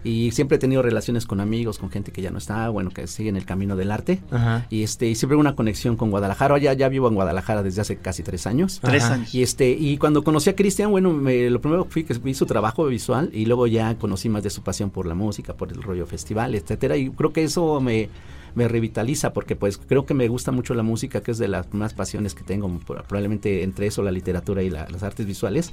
[0.04, 3.06] Y siempre he tenido relaciones con amigos, con gente que ya no está, bueno, que
[3.08, 4.20] sigue en el camino del arte.
[4.32, 4.66] Ajá.
[4.70, 6.58] Y este, y siempre una conexión con Guadalajara.
[6.58, 8.80] Ya, ya vivo en Guadalajara desde hace casi tres años.
[8.82, 9.34] Tres años.
[9.36, 12.46] Y este, y cuando conocí a Cristian, bueno, me- lo primero fui que vi su
[12.46, 15.82] trabajo visual y luego ya conocí más de su pasión por la música, por el
[15.84, 16.98] rollo festival, etcétera.
[16.98, 18.10] Y creo que eso me,
[18.56, 21.74] me revitaliza porque pues creo que me gusta mucho la música, que es de las
[21.74, 25.72] más pasiones que tengo, probablemente entre eso la literatura y la- las artes visuales.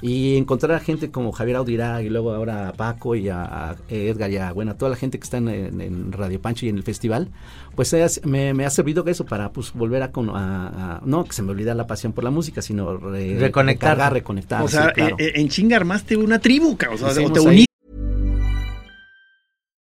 [0.00, 3.76] Y encontrar a gente como Javier Audirá y luego ahora a Paco y a, a
[3.88, 6.66] Edgar y a, bueno, a toda la gente que está en, en- en Radio Pancho
[6.66, 7.28] y en el festival,
[7.74, 11.32] pues es- me, me ha servido eso para pues volver a, a- a- no que
[11.32, 13.90] se me olvida la pasión por la música, sino re- Reconectar.
[13.96, 14.62] recargar, reconectar.
[14.62, 15.16] o sea, sí, claro.
[15.18, 16.76] eh, eh, en chinga armaste una tribu.
[16.92, 17.67] O sea, Hicimos te uniste.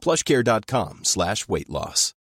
[0.00, 2.14] plushcare.com slash weight loss.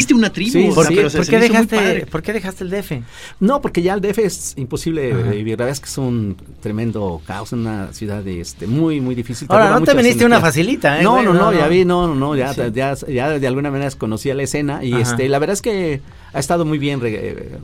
[0.00, 2.06] Hiciste una tribu, Sí, ¿Por, pero se- por qué dejaste.
[2.06, 3.02] ¿Por qué dejaste el DF?
[3.40, 5.30] No, porque ya el DF es imposible Ajá.
[5.32, 5.58] vivir.
[5.58, 9.48] La verdad es que es un tremendo caos, una ciudad este, muy, muy difícil.
[9.50, 11.02] Ahora, no te viniste una facilita, ¿eh?
[11.02, 11.24] No, güey?
[11.24, 12.60] no, no, No, ya vi, no, no, no, ya, Sí.
[12.72, 15.02] ya, ya de alguna manera conocía la escena y Ajá.
[15.02, 16.00] este, la verdad es que
[16.32, 17.58] ha estado muy bien re- eh,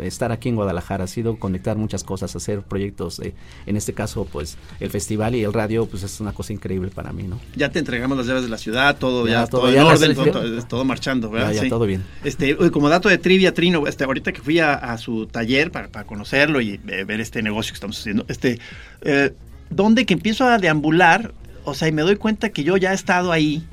[0.00, 3.34] estar aquí en Guadalajara, ha sido conectar muchas cosas, hacer proyectos, eh,
[3.66, 7.12] en este caso, pues, el festival y el radio, pues es una cosa increíble para
[7.12, 7.38] mí, ¿no?
[7.56, 9.86] Ya te entregamos las llaves de la ciudad, todo Ya, ya, todo, todo, en ya
[9.86, 11.52] orden, todo, todo- marchando, ¿verdad?
[11.52, 11.68] Ya, Sí.
[11.68, 12.02] todo bien.
[12.24, 15.88] Este, como dato de trivia, Trino, este, ahorita que fui a, a su taller para,
[15.88, 18.58] para conocerlo y eh, ver este negocio que estamos haciendo, este,
[19.02, 19.32] eh,
[19.70, 21.32] donde que empiezo a deambular,
[21.64, 23.64] o sea, y me doy cuenta que yo ya he estado ahí,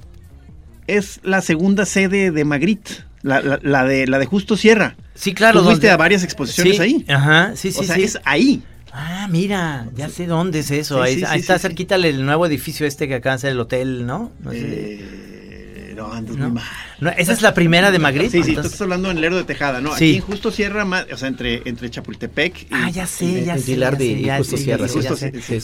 [0.88, 4.96] es la segunda sede de Magritte, la, la- la de, la de Justo Sierra.
[5.16, 5.60] Sí, claro.
[5.60, 7.06] Tú fuiste donde- a varias exposiciones Sí, ahí.
[7.10, 8.04] Ajá, sí, sí, o sea, sí.
[8.04, 8.62] es ahí.
[8.92, 11.04] Ah, mira, ya sé dónde es eso.
[11.06, 14.06] Sí, ahí ahí está cerquita el nuevo edificio este que acaba de ser el hotel,
[14.08, 14.32] ¿no?
[14.40, 14.60] No, sé.
[14.64, 16.46] Eh, no, andas ¿No?
[16.46, 16.64] muy mal.
[17.00, 18.32] No, esa es la primera de Magritte.
[18.32, 19.96] Sí, sí, tú entonces- estás hablando en Lerdo de Tejada, ¿no?
[19.96, 20.12] Sí.
[20.12, 22.68] Aquí Justo Sierra, o sea, entre, entre Chapultepec y...
[22.72, 23.76] Ah, ya sé, ya sé.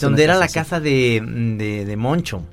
[0.02, 1.22] Donde era la casa casa de,
[1.58, 2.46] de, de Moncho,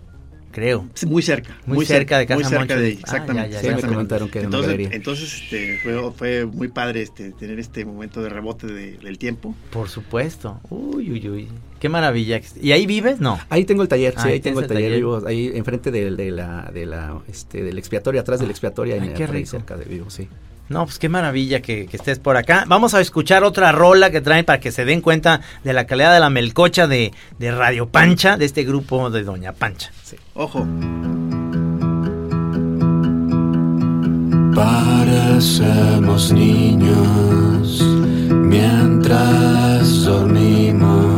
[0.52, 0.86] creo.
[0.94, 1.58] Sí, Muy cerca.
[1.66, 2.76] Muy cerca de Casa Muy cerca Moncho.
[2.80, 3.50] de ahí, Ah, exactamente.
[3.50, 7.02] ya, ya, Sí, me comentaron que era una entonces, entonces este, fue, fue muy padre
[7.02, 9.54] este, tener este momento de rebote de- del tiempo.
[9.70, 10.60] Por supuesto.
[10.70, 11.48] Uy, uy, uy.
[11.80, 12.40] Qué maravilla.
[12.60, 13.18] ¿Y ahí vives?
[13.18, 13.40] No.
[13.48, 14.98] Ahí tengo el taller, Ah, sí, ahí ahí tengo el taller, taller.
[14.98, 19.00] vivo ahí enfrente del- de, la, de la, este, del expiatorio, atrás del expiatorio, ahí,
[19.00, 19.50] ay, qué rico.
[19.50, 20.28] cerca de vivo, sí.
[20.72, 22.64] No, pues qué maravilla que, que estés por acá.
[22.66, 26.14] Vamos a escuchar otra rola que traen para que se den cuenta de la calidad
[26.14, 29.90] de la melcocha de, de Radio Pancha, de este grupo de Doña Pancha.
[30.34, 30.66] Ojo.
[34.54, 37.82] Parecemos niños
[38.30, 41.11] mientras dormimos.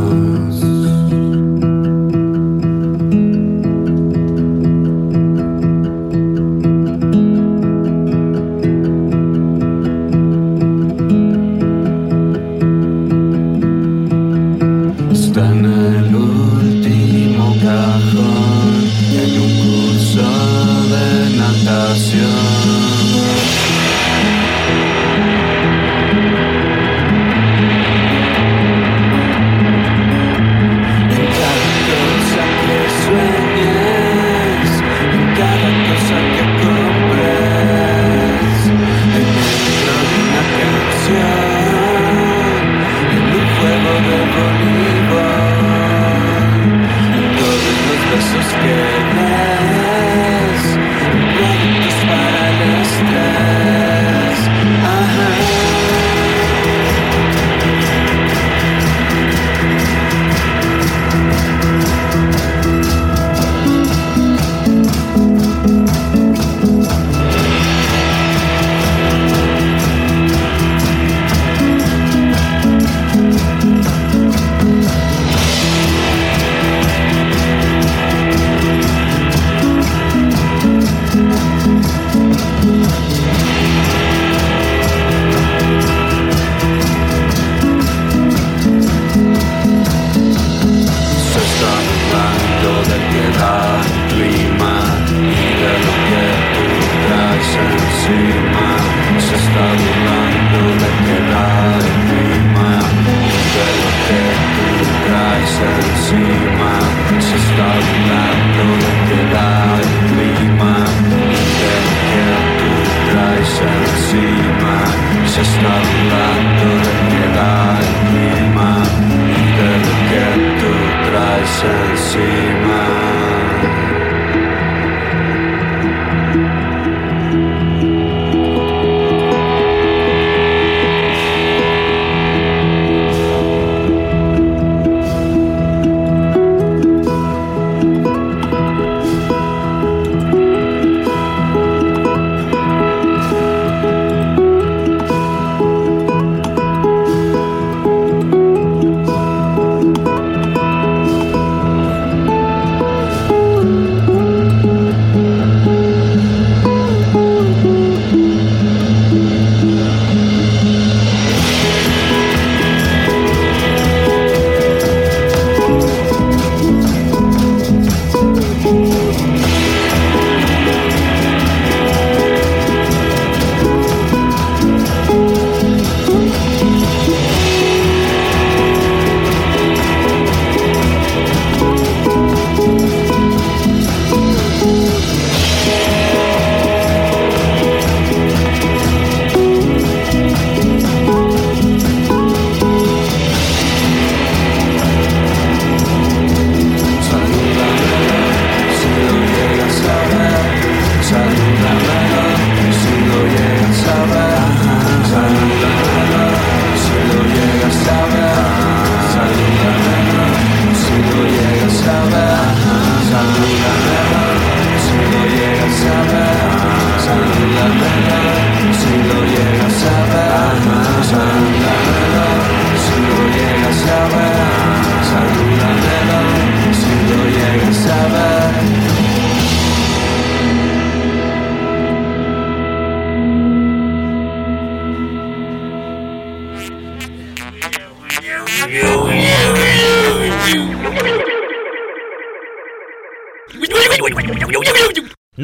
[115.45, 115.94] Se está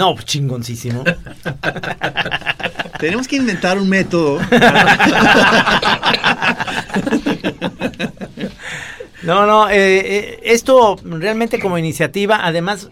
[0.01, 1.05] No, chingoncísimo.
[2.99, 4.41] Tenemos que inventar un método.
[9.23, 12.89] No, no, eh, eh, esto realmente como iniciativa, además,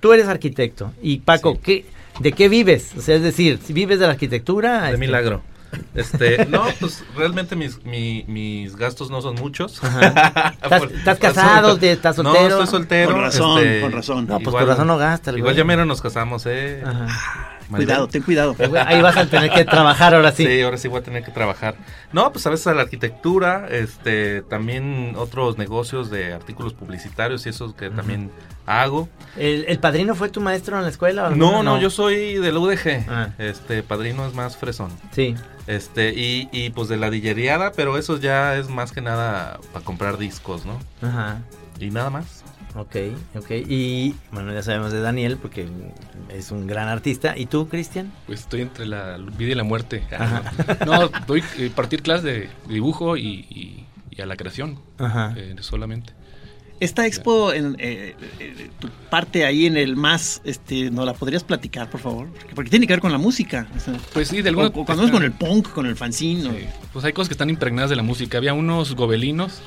[0.00, 1.84] tú eres arquitecto y Paco, ¿qué,
[2.18, 2.90] ¿de qué vives?
[2.98, 4.82] O sea, es decir, si vives de la arquitectura...
[4.82, 5.42] De este, milagro.
[5.94, 9.82] Este, no, pues realmente mis, mi- mis gastos no son muchos.
[9.82, 10.54] Ajá.
[10.62, 11.78] ¿Estás- estás casado?
[11.78, 12.40] ¿Te- estás soltero?
[12.40, 13.12] No, estoy soltero.
[13.12, 14.26] Con razón, este, con razón.
[14.26, 16.82] No, pues con razón no gasta el Igual ya menos nos casamos, eh.
[16.86, 17.58] Ajá.
[17.70, 18.54] Cuidado, ten cuidado.
[18.86, 20.44] Ahí vas a tener que trabajar ahora sí.
[20.44, 21.74] Sí, ahora sí voy a tener que trabajar.
[22.12, 27.48] No, pues a veces a la arquitectura, este, también otros negocios de artículos publicitarios y
[27.48, 28.30] esos que también
[28.66, 29.08] hago.
[29.36, 31.28] ¿El, el padrino fue tu maestro en la escuela?
[31.28, 31.62] o No, alguno?
[31.62, 33.06] no, yo soy del UDG.
[33.08, 33.28] Ah.
[33.38, 34.90] Este, padrino es más fresón.
[35.12, 35.34] Sí.
[35.66, 39.84] Este, y, y pues de la dilleriada, pero eso ya es más que nada para
[39.84, 40.78] comprar discos, ¿no?
[41.00, 41.38] Ajá.
[41.80, 42.44] Y nada más.
[42.74, 42.96] Ok,
[43.36, 43.50] ok.
[43.68, 45.66] Y bueno, ya sabemos de Daniel porque
[46.30, 47.36] es un gran artista.
[47.36, 48.10] ¿Y tú, Cristian?
[48.26, 50.04] Pues estoy entre la vida y la muerte.
[50.10, 50.42] Ajá.
[50.86, 54.78] No, doy eh, partir clases de, de dibujo y, y- y a la creación.
[54.98, 55.32] Ajá.
[55.36, 56.12] eh, solamente.
[56.82, 61.44] Esta expo, en, eh, eh, tu parte ahí en el más, este, ¿no la podrías
[61.44, 62.28] platicar, por favor?
[62.54, 63.68] Porque, tiene que ver con la música.
[63.76, 65.96] o sea, Pues sí, de alguna o- o cuando es con el punk, con el
[65.96, 66.48] fanzine.
[66.48, 68.38] o- Sí, Pues hay cosas que están impregnadas de la música.
[68.38, 69.60] Había unos gobelinos,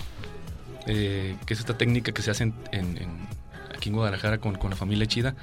[0.88, 3.28] eh, que es esta técnica que se hace en, en- en-
[3.76, 5.36] aquí en Guadalajara con, con la familia Chida.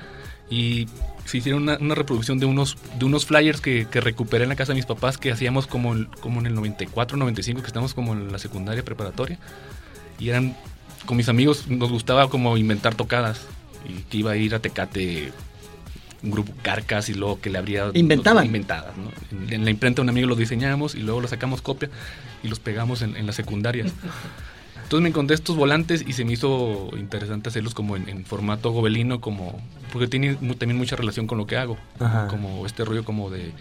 [0.51, 0.87] Y
[1.25, 4.57] se hicieron una, una reproducción de unos, de unos flyers que, que recuperé en la
[4.57, 7.95] casa de mis papás que hacíamos como, el- como en el 94, 95, que estábamos
[7.95, 9.39] como en la secundaria preparatoria.
[10.19, 10.55] Y eran,
[11.07, 13.47] con mis amigos nos gustaba como inventar tocadas.
[13.89, 15.33] Y que iba a ir a Tecate
[16.23, 17.91] un grupo Carcas y luego que le habría...
[17.95, 18.47] Inventaban.
[18.47, 19.11] Inventadas, ¿no?
[19.37, 21.91] En, en la imprenta un amigo los diseñamos y luego los sacamos copia
[22.43, 23.93] y los pegamos en, en las secundarias.
[24.93, 28.73] Entonces me encontré estos volantes y se me hizo interesante hacerlos como en, en formato
[28.73, 29.59] gobelino, como
[29.91, 31.79] porque tiene también mucha relación con lo que hago.
[31.99, 32.29] Ajá.
[32.29, 33.53] Como este rollo como de,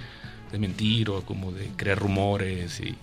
[0.51, 2.95] de mentir o como de crear rumores y...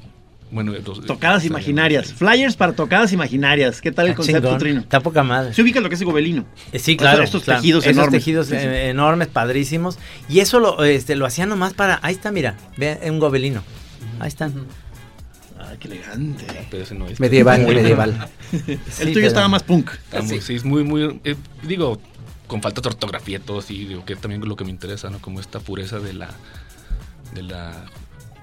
[0.51, 2.13] Bueno, los- Tocadas salió- imaginarias.
[2.15, 3.81] Flyers para tocadas imaginarias.
[3.83, 4.59] ¿Qué tal el Está concepto, chingón.
[4.59, 4.81] Trino?
[4.81, 5.53] Está poca madre.
[5.53, 6.47] Se ubica lo que es el gobelino.
[6.73, 7.23] Eh, Sí, claro.
[7.23, 7.61] Estos claro.
[7.61, 8.21] tejidos Esos enormes.
[8.21, 8.59] tejidos Sí, sí.
[8.67, 9.99] eh, enormes, padrísimos.
[10.29, 11.99] Y eso lo, este, lo hacían nomás para.
[12.03, 12.57] Ahí está, mira.
[12.79, 13.63] Ve un gobelino.
[14.21, 14.55] Ahí están.
[15.61, 16.45] Ay, qué elegante.
[16.71, 17.21] Pero ese no es.
[17.21, 18.29] Medieval, Muy- medieval.
[18.53, 19.91] El Sí, tuyo pero- estaba más punk.
[19.93, 22.01] Está muy- sí, es muy, muy, eh, digo,
[22.47, 25.11] con falta de ortografía y todo, sí, digo, que es también lo que me interesa,
[25.11, 25.19] ¿no?
[25.19, 26.31] Como esta pureza de la,
[27.35, 27.85] de la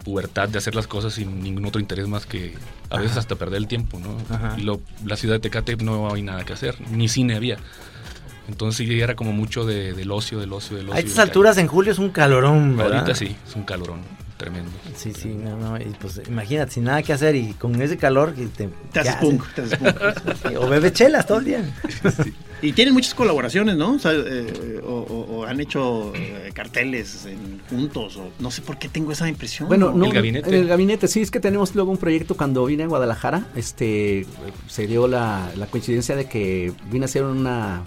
[0.05, 2.53] pubertad de hacer las cosas sin ningún otro interés más que
[2.89, 4.15] a veces hasta perder el tiempo, ¿no?
[4.33, 4.55] Ajá.
[4.57, 7.57] Y lo, la ciudad de Tecate no hay nada que hacer, ni cine había.
[8.47, 10.95] Entonces sí, era como mucho de, del ocio, del ocio, del ocio.
[10.95, 12.99] A estas alturas en julio es un calorón, ¿verdad?
[12.99, 14.01] Ahorita sí, es un calorón
[14.37, 14.71] tremendo.
[14.95, 18.35] Sí, sí, no, no, y pues imagínate, sin nada que hacer y con ese calor
[18.35, 18.67] que te...
[18.67, 19.43] Te ¿qué haces punk.
[19.55, 19.95] Te haces punk.
[20.47, 21.73] Sí, O bebe chelas todo el día.
[22.66, 23.93] Y tienen muchas colaboraciones, ¿no?
[23.93, 28.61] O, sea, eh, o- o- o han hecho eh, carteles en- juntos, o no sé
[28.61, 29.68] por qué tengo esa impresión.
[29.68, 29.97] Bueno, ¿no?
[29.97, 30.49] no, El gabinete.
[30.49, 34.26] En el gabinete, sí, es que tenemos luego un proyecto cuando vine a Guadalajara, este,
[34.68, 37.84] se dio la, la coincidencia de que vine a hacer una,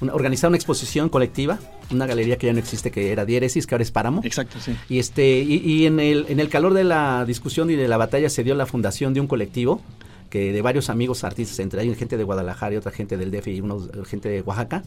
[0.00, 1.58] una- organizar una exposición colectiva,
[1.92, 4.20] una galería que ya no existe, que era Diéresis, que ahora es Páramo.
[4.24, 4.72] Exacto, sí.
[4.88, 7.96] Y este, y, y en el, en el calor de la discusión y de la
[7.96, 9.80] batalla se dio la fundación de un colectivo
[10.30, 13.48] que de varios amigos artistas, entre ellos gente de Guadalajara y otra gente del DF
[13.48, 14.82] y unos, gente de Oaxaca.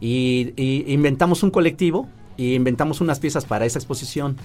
[0.00, 4.36] Y, y inventamos un colectivo y inventamos unas piezas para esa exposición.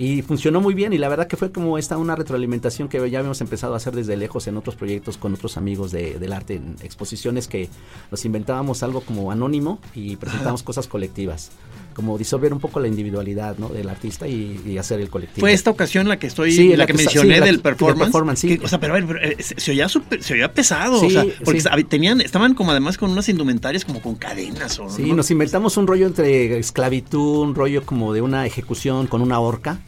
[0.00, 3.18] Y funcionó muy bien y la verdad que fue como esta una retroalimentación que ya
[3.18, 6.54] habíamos empezado a hacer desde lejos en otros proyectos con otros amigos de- del arte,
[6.54, 7.68] en exposiciones que
[8.12, 11.50] nos inventábamos algo como anónimo y presentábamos cosas colectivas,
[11.98, 13.68] como disolver un poco la individualidad ¿no?
[13.70, 15.40] del artista y, y hacer el colectivo.
[15.40, 17.58] Fue esta ocasión la que estoy, Sí, la, la que que mencioné sí, la del
[17.60, 17.98] performance.
[17.98, 18.56] del performance, sí.
[18.58, 21.00] Que, o sea, pero a ver, pero, eh, se, se oía súper- se oía pesado,
[21.00, 24.88] Sí, o sea, porque tenían, estaban como además con unas indumentarias como con cadenas o
[24.88, 25.16] Sí, ¿no?
[25.16, 29.80] nos inventamos un rollo entre esclavitud, un rollo como de una ejecución con una horca.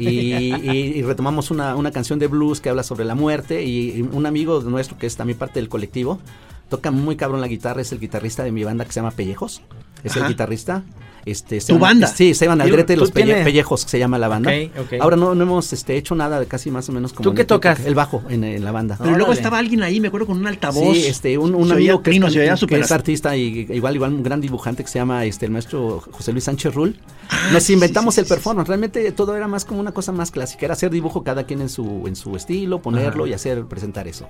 [0.00, 3.90] Y, y- y retomamos una, una canción de blues que habla sobre la muerte y,
[3.96, 6.20] y un amigo nuestro que es también parte del colectivo
[6.68, 9.62] toca muy cabrón la guitarra, es el guitarrista de mi banda que se llama Pellejos,
[10.02, 10.22] es Ajá.
[10.26, 10.82] el guitarrista.
[11.26, 12.06] Este, ¿Tu banda?
[12.06, 14.52] Sí, Esteban ¿Tú- Aldrete, tú los Pelle- tienes- Pellejos se llama la banda.
[15.00, 17.28] Ahora no, no hemos este, hecho nada de casi más o menos como...
[17.28, 17.80] ¿Tú qué el tocas?
[17.80, 18.96] que- El bajo en, en la banda.
[19.02, 20.96] Pero luego estaba alguien ahí, me acuerdo, con un altavoz.
[20.96, 24.22] Sí, este, un, un amigo que, trino, es, que es artista y igual, igual un
[24.22, 26.96] gran dibujante que se llama este, el maestro José Luis Sánchez Rull.
[27.28, 28.68] Ah, Nos sí, inventamos sí, sí, el performance.
[28.68, 30.64] Realmente todo era más como una cosa más clásica.
[30.66, 33.30] Era hacer dibujo cada quien en su, en su estilo, ponerlo Ajá.
[33.30, 34.28] y hacer, presentar eso.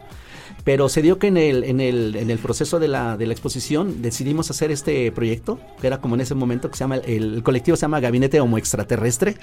[0.66, 3.32] Pero se dio que en el, en el, en el proceso de la, de la
[3.32, 7.34] exposición decidimos hacer este proyecto, que era como en ese momento que se llama, el,
[7.36, 9.36] el colectivo se llama Gabinete Homo Extraterrestre.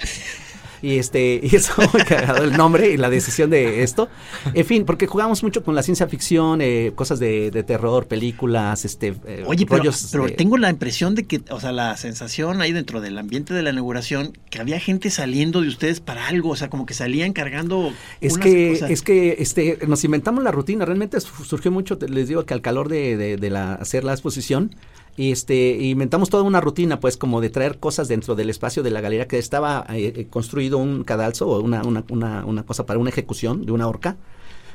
[0.84, 4.08] Y este, y eso muy cagado el nombre y la decisión de esto.
[4.52, 8.84] En fin, porque jugamos mucho con la ciencia ficción, eh, cosas de, de terror, películas,
[8.84, 11.96] este eh, Oye, pero, rollos pero de- tengo la impresión de que, o sea, la
[11.96, 16.26] sensación ahí dentro del ambiente de la inauguración, que había gente saliendo de ustedes para
[16.28, 17.92] algo, o sea, como que salían cargando.
[18.20, 18.90] Es unas que, cosas.
[18.90, 22.60] es que este, nos inventamos la rutina, realmente su- surgió mucho, les digo que al
[22.60, 24.74] calor de, de- de la, hacer la exposición,
[25.16, 28.90] y este, inventamos toda una rutina, pues como de traer cosas dentro del espacio de
[28.90, 32.98] la galería que estaba eh, eh, construido un cadalso o una, una, una, cosa para
[32.98, 34.16] una ejecución de una horca.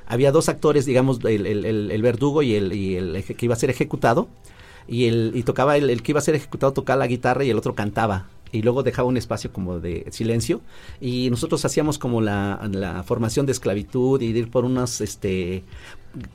[0.08, 4.28] Había dos actores, digamos, el, el- verdugo y el, el que iba a ser ejecutado,
[4.88, 7.58] y, el, y tocaba, el, que iba a ser ejecutado tocaba la guitarra y el
[7.58, 8.28] otro cantaba.
[8.52, 10.62] Y luego dejaba un espacio como de silencio.
[11.00, 15.64] Y nosotros hacíamos como la, la formación de esclavitud y ir por unos este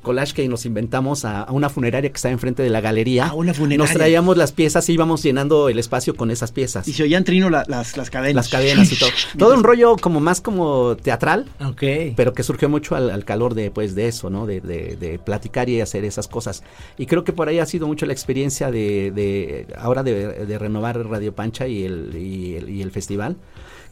[0.03, 3.27] collage que nos inventamos a, a una funeraria que está enfrente de la galería.
[3.27, 3.79] Ah, una funeraria.
[3.85, 6.87] Nos traíamos las piezas y íbamos llenando el espacio con esas piezas.
[6.87, 8.35] Y se oían trino la- las, las cadenas.
[8.37, 9.11] Las cadenas y todo.
[9.39, 11.83] Todo un rollo como más como teatral, Ok.
[12.17, 14.47] pero que surgió mucho al, al calor de, pues, de eso, ¿no?
[14.47, 16.63] De, de- de platicar y hacer esas cosas.
[16.99, 20.59] Y creo que por ahí ha sido mucho la experiencia de, de ahora de, de
[20.59, 23.37] renovar Radio Pancha y el, y el, y el festival.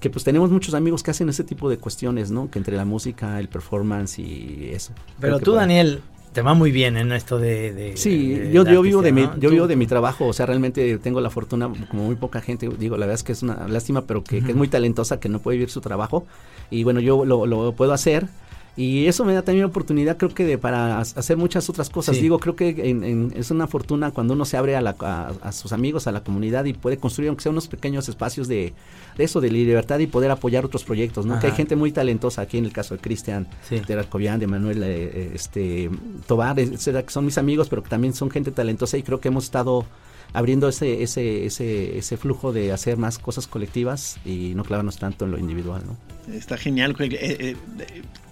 [0.03, 2.51] Que pues tenemos muchos amigos que hacen ese tipo de cuestiones, ¿no?
[2.51, 4.93] Que entre la música, el performance y eso.
[5.21, 5.53] Pero tú.
[5.53, 6.01] Daniel,
[6.33, 7.73] te va muy bien en esto de...
[7.73, 9.35] de- Sí, de- yo, de yo vivo de mi, ¿no?
[9.39, 12.41] yo Tú- vivo de mi trabajo, o sea, realmente tengo la fortuna, como muy poca
[12.41, 15.21] gente, digo, la verdad es que es una lástima, pero que, que es muy talentosa,
[15.21, 16.27] que no puede vivir su trabajo,
[16.71, 18.27] y bueno, yo lo, lo puedo hacer,
[18.75, 22.17] y eso me da también oportunidad, creo que de, para ha- hacer muchas otras cosas,
[22.17, 22.23] Sí.
[22.23, 25.33] digo, creo que en- en- es una fortuna cuando uno se abre a, la- a-
[25.43, 28.73] a sus amigos, a la comunidad, y puede construir, aunque sea unos pequeños espacios de,
[29.19, 31.39] de eso, de libertad, y poder apoyar otros proyectos, ¿no?
[31.39, 33.79] Que hay gente muy talentosa, aquí en el caso de Cristian, Sí.
[33.87, 35.91] de Arcobian, de Manuel eh, eh, este,
[36.27, 39.29] Tobar, etcétera, que son mis amigos, pero que también son gente talentosa y creo que
[39.29, 39.85] hemos estado
[40.33, 45.25] abriendo ese, ese, ese, ese flujo de hacer más cosas colectivas y no clavarnos tanto
[45.27, 46.35] en lo individual, ¿no?
[46.35, 46.97] Está genial.
[46.99, 47.57] eh, eh,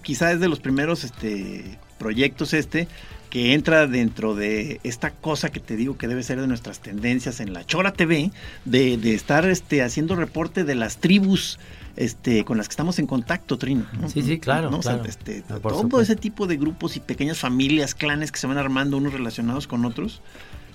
[0.01, 2.87] quizá es de los primeros este, proyectos este
[3.29, 7.39] que entra dentro de esta cosa que te digo que debe ser de nuestras tendencias
[7.39, 8.29] en la Chora TV,
[8.65, 11.57] de, de estar este, haciendo reporte de las tribus
[11.95, 13.85] este, con las que estamos en contacto, Trino.
[14.01, 14.09] ¿no?
[14.09, 14.79] Sí, sí, claro, ¿No?
[14.79, 15.07] O sea, claro.
[15.09, 16.01] este, Ah, todo supuesto.
[16.01, 19.85] ese tipo de grupos y pequeñas familias, clanes que se van armando unos relacionados con
[19.85, 20.21] otros.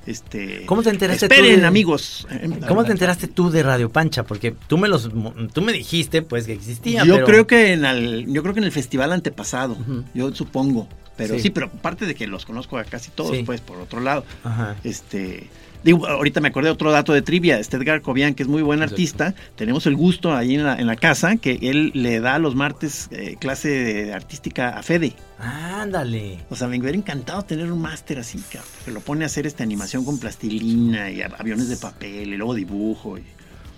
[0.06, 2.26] Este, ¿Cómo te enteraste tú Esperen, de- amigos.
[2.68, 4.22] ¿Cómo te enteraste tú de Radio Pancha?
[4.24, 5.10] Porque tú me los
[5.52, 7.04] tú me dijiste pues que existía.
[7.04, 9.76] Yo pero- creo que en el, yo creo que en el festival antepasado,
[10.14, 10.88] yo supongo.
[11.16, 11.40] Pero sí.
[11.40, 11.50] Sí.
[11.50, 13.42] pero aparte de que los conozco a casi todos, Sí.
[13.42, 14.22] pues, por otro lado.
[14.44, 14.76] Ajá.
[14.84, 15.48] Este,
[15.82, 18.62] digo, ahorita me acordé de otro dato de trivia, este Edgar Cobian, que es muy
[18.62, 22.38] buen artista, tenemos el gusto ahí en la, en la casa, que él le da
[22.38, 25.14] los martes eh, clase artística a Fede.
[25.38, 26.38] Ándale.
[26.50, 29.46] O sea, me hubiera encantado tener un máster así, cabrón, que lo pone a hacer
[29.46, 33.18] esta animación con plastilina y aviones de papel y luego dibujo.
[33.18, 33.24] Y,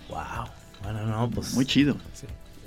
[0.09, 0.49] Wow.
[0.83, 1.97] Bueno, no, pues muy chido.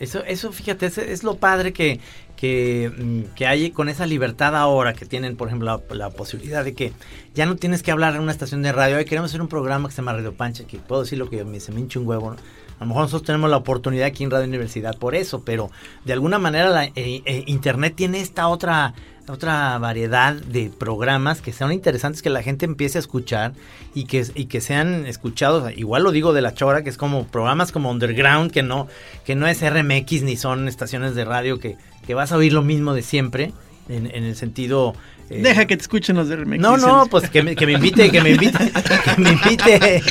[0.01, 1.99] Eso, eso fíjate, es, es lo padre que,
[2.35, 6.73] que, mm, que hay con esa libertad ahora que tienen, por ejemplo, la, posibilidad de
[6.73, 6.91] que
[7.35, 8.97] ya no tienes que hablar en una estación de radio.
[8.97, 11.43] Hoy queremos hacer un programa que se llama Radio Pancha, que puedo decir lo que
[11.43, 12.31] me, se me hincha un huevo.
[12.31, 12.37] ¿no?
[12.81, 15.69] A lo mejor nosotros tenemos la oportunidad aquí en Radio Universidad por eso, pero
[16.03, 18.95] de alguna manera la, eh, eh, Internet tiene esta otra
[19.29, 23.53] otra variedad de programas que sean interesantes que la gente empiece a escuchar
[23.93, 25.71] y que, y que sean escuchados.
[25.77, 28.87] Igual lo digo de la chora, que es como programas como Underground, que no,
[29.25, 31.77] que no es RMX ni son estaciones de radio que,
[32.07, 33.53] que vas a oír lo mismo de siempre,
[33.89, 34.95] en, en el sentido...
[35.31, 36.59] eh, Deja que te escuchen los de RMX.
[36.59, 38.57] no, no, pues que me, que me invite, que me invite,
[39.15, 40.03] que me invite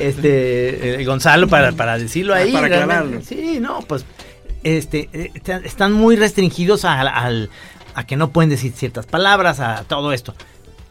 [0.00, 2.52] este eh, Gonzalo para, para decirlo ahí.
[2.52, 3.20] Para aclararlo.
[3.22, 4.04] Sí, no, pues
[4.62, 5.30] este eh,
[5.64, 7.50] están muy restringidos a, al-
[7.94, 10.34] a que no pueden decir ciertas palabras, a todo esto.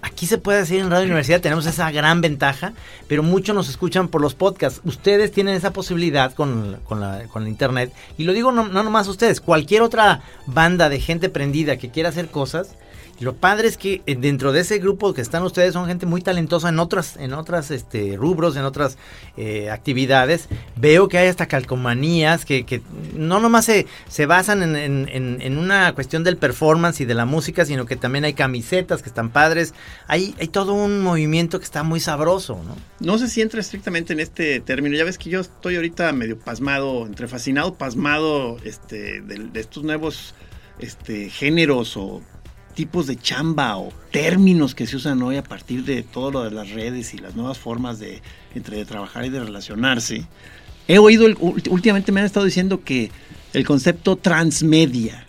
[0.02, 2.72] Aquí se puede decir en Radio Universidad, tenemos esa gran ventaja,
[3.10, 4.80] pero muchos nos escuchan por los podcasts.
[4.86, 7.92] Ustedes tienen esa posibilidad con, con la, con la internet.
[8.18, 12.10] Y lo digo no, no nomás ustedes, cualquier otra banda de gente prendida que quiera
[12.10, 12.76] hacer cosas.
[13.20, 16.22] Lo padre es que eh, dentro de ese grupo que están ustedes son gente muy
[16.22, 18.98] talentosa en otras, en otras este, rubros, en otras
[19.38, 20.48] eh, actividades.
[20.78, 22.82] Veo que hay hasta calcomanías que, que
[23.16, 25.10] no nomás se, se basan en-
[25.42, 29.10] en una cuestión del performance y de la música, sino que también hay camisetas que
[29.10, 29.74] están padres.
[30.08, 32.76] Hay, hay todo un movimiento que está muy sabroso, ¿no?
[33.00, 34.96] No sé si entra estrictamente en este término.
[34.96, 39.84] Ya ves que yo estoy ahorita medio pasmado, entre fascinado, pasmado este, de, de estos
[39.84, 40.36] nuevos
[40.80, 42.22] este, géneros o
[42.76, 46.52] tipos de chamba o términos que se usan hoy a partir de todo lo de
[46.52, 48.22] las redes y las nuevas formas de,
[48.56, 50.26] entre de trabajar y de relacionarse.
[50.88, 51.38] He oído, el-
[51.70, 53.12] últimamente me han estado diciendo que
[53.54, 55.26] el concepto transmedia,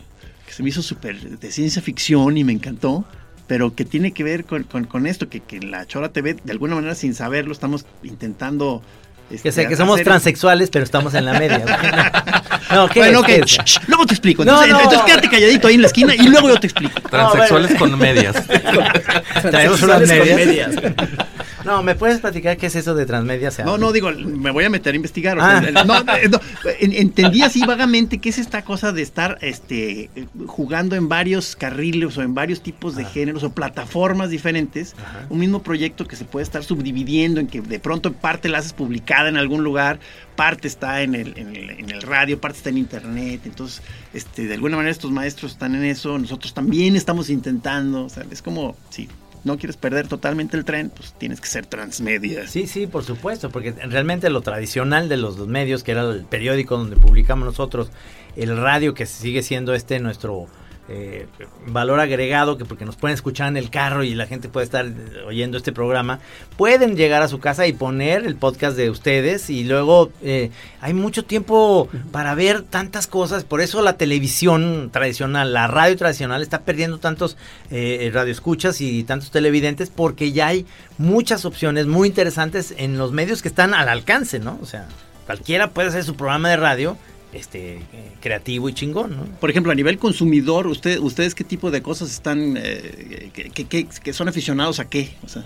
[0.46, 3.04] que se me hizo súper de ciencia ficción y me encantó,
[3.46, 6.34] pero que tiene que ver con, con- con esto, que, que en la Chora TV,
[6.44, 8.82] de alguna manera sin saberlo, estamos intentando
[9.30, 11.62] este, Que sé que somos transexuales, pero estamos en la media.
[12.70, 13.26] No, ¿qué Bueno, es?
[13.26, 13.46] ¿Qué es?
[13.46, 14.42] shh, shh, luego te explico.
[14.42, 14.78] Entonces, no.
[14.78, 17.00] entonces quédate calladito ahí en la esquina y luego yo te explico.
[17.00, 18.46] Transexuales con medias.
[18.46, 20.70] Traemos unas Transexuales con medias.
[21.64, 23.48] No, ¿me puedes platicar qué es eso de transmedia?
[23.48, 25.38] O sea, No, no, digo, me voy a meter a investigar.
[25.38, 25.60] o Ah.
[25.62, 26.40] sea, no, eh, no,
[26.80, 30.10] en- entendí así vagamente qué es esta cosa de estar este,
[30.46, 34.94] jugando en varios carriles o en varios tipos de géneros o plataformas diferentes.
[35.28, 38.72] Un mismo proyecto que se puede estar subdividiendo en que de pronto parte la haces
[38.72, 40.00] publicada en algún lugar,
[40.36, 43.42] parte está en el, en el, en el radio, parte está en internet.
[43.44, 43.82] Entonces,
[44.14, 48.04] este, de alguna manera estos maestros están en eso, nosotros también estamos intentando.
[48.04, 49.08] O sea, es como, sí.
[49.44, 52.46] No quieres perder totalmente el tren, pues tienes que ser transmedia.
[52.46, 56.76] Sí, sí, por supuesto, porque realmente lo tradicional de los medios, que era el periódico
[56.76, 57.90] donde publicamos nosotros,
[58.36, 60.46] el radio que sigue siendo este nuestro
[60.92, 61.26] eh,
[61.66, 64.84] valor agregado, que porque nos pueden escuchar en el carro y la gente puede estar
[64.86, 64.92] eh,
[65.24, 66.18] oyendo este programa,
[66.56, 70.92] pueden llegar a su casa y poner el podcast de ustedes y luego eh, hay
[70.92, 76.62] mucho tiempo para ver tantas cosas, por eso la televisión tradicional, la radio tradicional está
[76.62, 77.36] perdiendo tantos
[77.70, 80.66] eh, radioescuchas y tantos televidentes porque ya hay
[80.98, 84.58] muchas opciones muy interesantes en los medios que están al alcance, ¿no?
[84.60, 84.88] O sea,
[85.26, 86.96] cualquiera puede hacer su programa de radio
[87.32, 87.82] este eh,
[88.20, 89.24] creativo y chingón, ¿no?
[89.38, 93.64] Por ejemplo, a nivel consumidor, usted, ¿ustedes qué tipo de cosas están, eh, que, que-
[93.66, 95.14] que- que son aficionados a qué?
[95.24, 95.44] O sea,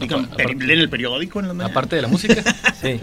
[0.00, 1.70] digan, Aparte- ¿leen el periódico en la mañana?
[1.72, 2.42] Aparte de la música,
[2.82, 3.00] Sí.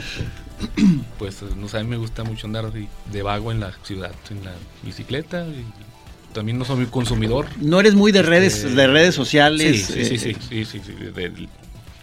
[1.20, 4.11] pues no sé, a mí me gusta mucho andar de, de vago en la ciudad,
[4.32, 4.53] en la
[4.84, 5.45] bicicleta.
[5.47, 5.63] Y
[6.34, 7.47] también no soy muy consumidor.
[7.61, 9.86] No eres muy de redes, Eh, de redes sociales.
[9.86, 11.47] Sí, sí, sí, eh, sí, sí, sí, sí, de-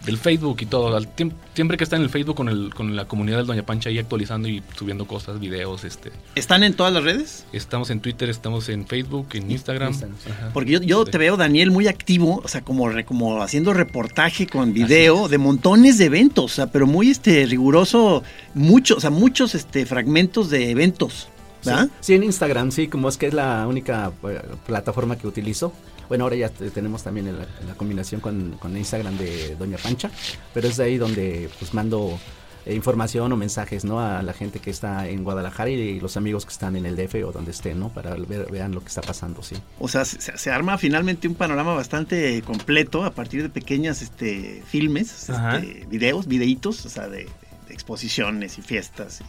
[0.05, 0.95] del, Facebook y todo.
[0.95, 3.65] Al tiemp- siempre que está en el Facebook con, el, con la comunidad del Doña
[3.65, 5.83] Pancha ahí actualizando y subiendo cosas, videos.
[5.83, 7.45] este ¿Están en todas las redes?
[7.53, 9.93] Estamos en Twitter, estamos en Facebook, en Instagram.
[9.93, 10.05] Sí.
[10.53, 14.47] Porque yo, yo te veo, Daniel, muy activo, o sea, como, re- como haciendo reportaje
[14.47, 19.09] con video de montones de eventos, o sea, pero muy este riguroso, muchos, o sea,
[19.09, 21.27] muchos este fragmentos de eventos,
[21.63, 21.89] ¿verdad?
[22.01, 25.73] Sí, en Instagram, sí, como es que es la única eh, plataforma que utilizo.
[26.07, 30.09] Bueno, ahora ya te- tenemos también la, la combinación con, con Instagram de Doña Pancha,
[30.53, 32.19] pero es de ahí donde pues mando
[32.65, 33.99] eh, información o mensajes, ¿no?
[33.99, 37.15] A la gente que está en Guadalajara y los amigos que están en el DF
[37.25, 37.89] o donde estén, ¿no?
[37.89, 39.55] Para ver, vean lo que está pasando, sí.
[39.79, 44.63] O sea, se, se arma finalmente un panorama bastante completo a partir de pequeñas este,
[44.67, 47.27] filmes, este, videos, videitos, o sea, de,
[47.67, 49.21] de exposiciones y fiestas.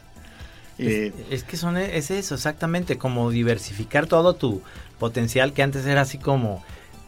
[0.79, 4.63] y, eh, Es, es que son es eso exactamente como diversificar todo tu
[4.99, 6.65] potencial que antes era así como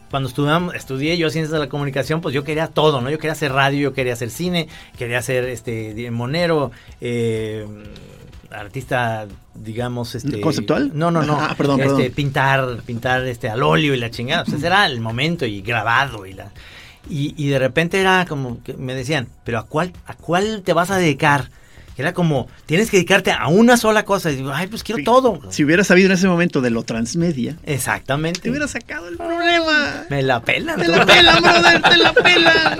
[0.09, 3.11] cuando estudiamos, estudié yo ciencias de la comunicación, pues yo quería todo, ¿no?
[3.11, 4.67] Yo quería hacer radio, yo quería hacer cine,
[4.97, 7.67] quería ser este monero, eh,
[8.51, 10.91] artista, digamos, este ¿Conceptual?
[10.93, 11.37] No, no, no.
[11.39, 12.11] Ah, perdón, este, perdón.
[12.13, 14.43] pintar, pintar este al óleo y la chingada.
[14.43, 16.51] Pues ese era el momento y grabado y la
[17.09, 20.73] y, y de repente era como que me decían, pero a cuál a cuál te
[20.73, 21.49] vas a dedicar?
[21.99, 24.31] Era como, tienes que dedicarte a una sola cosa.
[24.31, 25.39] Y digo, ay, pues quiero todo.
[25.49, 28.39] si hubieras sabido en ese momento de lo transmedia, Exactamente.
[28.39, 30.05] te hubieras sacado el problema.
[30.09, 30.79] Me la pelan.
[30.79, 32.79] Te la pelan, brother, te la pelan.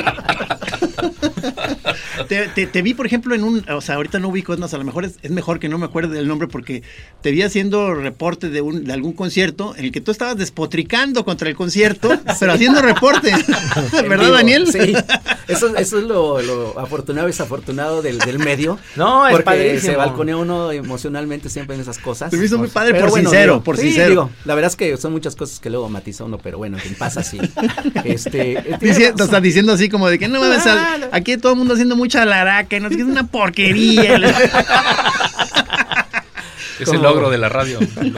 [2.27, 3.65] Te, te- te vi, por ejemplo, en un.
[3.69, 5.77] O sea, ahorita no ubico, es más, a lo mejor es, es mejor que no
[5.77, 6.83] me acuerde del nombre porque
[7.21, 11.23] te vi haciendo reporte de, un, de algún concierto en el que tú estabas despotricando
[11.25, 12.09] contra el concierto,
[12.39, 13.31] pero haciendo reporte.
[14.07, 14.67] ¿Verdad, vivo, Daniel?
[14.71, 14.93] Sí.
[15.47, 18.77] Eso, eso es lo, lo afortunado y desafortunado del, del medio.
[18.95, 19.91] No, es porque padrísimo.
[19.93, 22.29] se balconea uno emocionalmente siempre en esas cosas.
[22.31, 24.09] Te hizo muy padre Pero por bueno, sincero, digo, por sí, sincero.
[24.09, 26.83] digo, la verdad es que son muchas cosas que luego matiza uno, pero bueno, en
[26.83, 27.39] fin, pasa así.
[28.03, 30.63] Este, eh, Diciendo, o sea, diciendo así como de que no mames,
[31.11, 34.17] aquí todo el mundo haciendo mucha laraca, y no sé qué, es una porquería.
[36.79, 37.77] Es Como- el logro de la radio.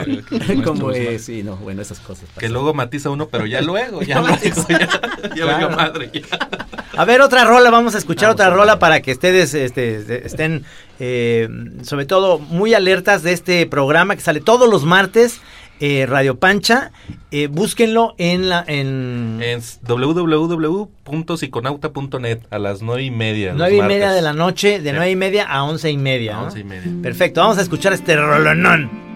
[0.64, 2.26] Como es, sí, no, bueno, esas cosas.
[2.30, 2.54] Que pasan.
[2.54, 4.38] luego matiza uno, pero ya luego, ya luego,
[4.70, 4.88] ya,
[5.36, 5.72] ya Claro.
[5.72, 6.12] madre.
[6.14, 6.22] ya.
[6.96, 10.28] A ver, otra rola, vamos a escuchar Vamos otra a rola para que ustedes este,
[10.28, 10.64] estén,
[11.00, 11.50] eh,
[11.82, 15.42] sobre todo, muy alertas de este programa que sale todos los martes,
[15.82, 16.92] eh, Radio Pancha.
[17.32, 23.54] Eh, búsquenlo en la en Es www.psiconauta.net a las nueve y media.
[23.56, 24.96] nueve y media de la noche, de Sí.
[24.96, 26.38] nueve y media a once y media.
[26.38, 26.46] A ¿no?
[26.46, 26.92] once y media.
[27.02, 29.11] Perfecto, vamos a escuchar este rolonón.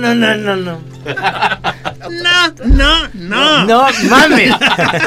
[0.00, 0.80] No, no, no, no, no.
[2.64, 3.86] No, no, no.
[4.08, 4.54] Mames.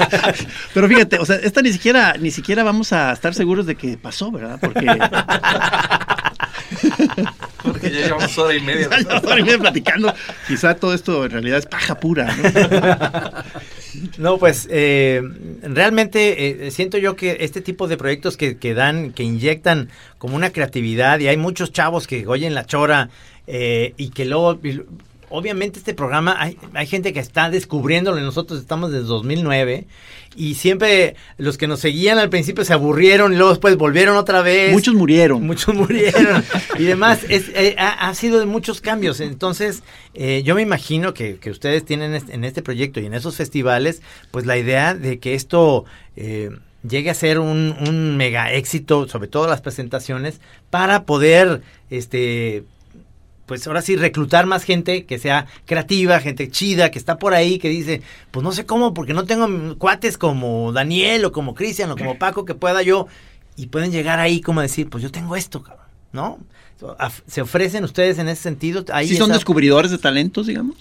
[0.74, 3.98] Pero fíjate, o sea, esta ni siquiera, ni siquiera vamos a estar seguros de que
[3.98, 4.60] pasó, ¿verdad?
[4.62, 4.86] Porque
[7.64, 8.90] Porque ya llevamos hora y media.
[8.90, 10.14] ya llevamos hora y media platicando.
[10.48, 12.36] Quizá todo esto en realidad es paja pura.
[12.36, 13.44] ¿no?
[14.18, 15.22] No, pues eh,
[15.62, 20.36] realmente eh, siento yo que este tipo de proyectos que, que dan, que inyectan como
[20.36, 23.10] una creatividad y hay muchos chavos que oyen la chora
[23.48, 24.60] eh, y que luego,
[25.30, 29.86] obviamente este programa hay, hay gente que está descubriéndolo y nosotros estamos desde 2009
[30.36, 34.42] y siempre los que nos seguían al principio se aburrieron y luego después volvieron otra
[34.42, 34.72] vez.
[34.74, 35.44] Muchos murieron.
[35.46, 36.44] Muchos murieron
[36.80, 37.20] y demás.
[37.30, 39.20] Es, eh, ha, ha sido de muchos cambios.
[39.20, 39.84] Entonces,
[40.16, 43.36] eh, yo me imagino que, que ustedes tienen este- en este proyecto y en esos
[43.36, 45.86] festivales, pues la idea de que esto
[46.16, 46.50] eh,
[46.88, 50.42] llegue a ser un, un mega éxito, sobre todo las presentaciones,
[50.72, 52.64] para poder, este,
[53.46, 57.60] pues ahora sí, reclutar más gente que sea creativa, gente chida, que está por ahí,
[57.60, 61.92] que dice, pues no sé cómo, porque no tengo cuates como Daniel o como Cristian
[61.92, 63.08] o como Paco que pueda yo,
[63.56, 66.40] y pueden llegar ahí como a decir, pues yo tengo esto, cabrón, ¿no?
[67.28, 68.84] ¿Se ofrecen ustedes en ese sentido?
[68.92, 70.76] Ahí ¿Sí son esa- descubridores de talentos, digamos?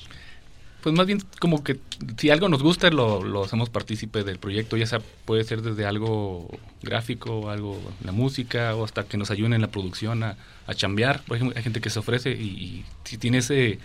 [0.83, 1.79] Pues más bien como que
[2.19, 5.87] si algo nos gusta lo, lo hacemos partícipe del proyecto, ya sea puede ser desde
[5.87, 6.49] algo
[6.83, 11.23] gráfico, algo la música o hasta que nos ayuden en la producción a, a chambear.
[11.23, 13.79] Por ejemplo, hay gente que se ofrece y, y si tiene ese,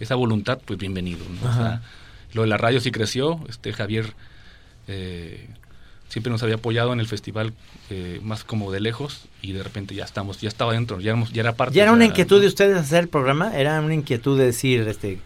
[0.00, 1.24] esa voluntad, pues bienvenido.
[1.42, 1.50] ¿no?
[1.50, 1.82] O sea,
[2.34, 4.12] lo de la radio sí creció, este Javier
[4.88, 5.48] eh,
[6.08, 7.52] siempre nos había apoyado en el festival
[7.90, 11.32] eh, más como de lejos y de repente ya estamos, ya estaba dentro, ya, éramos-
[11.32, 11.74] ya era parte.
[11.74, 13.56] ¿Ya era una inquietud de ustedes hacer el programa?
[13.56, 15.18] ¿Era una inquietud de decir, este,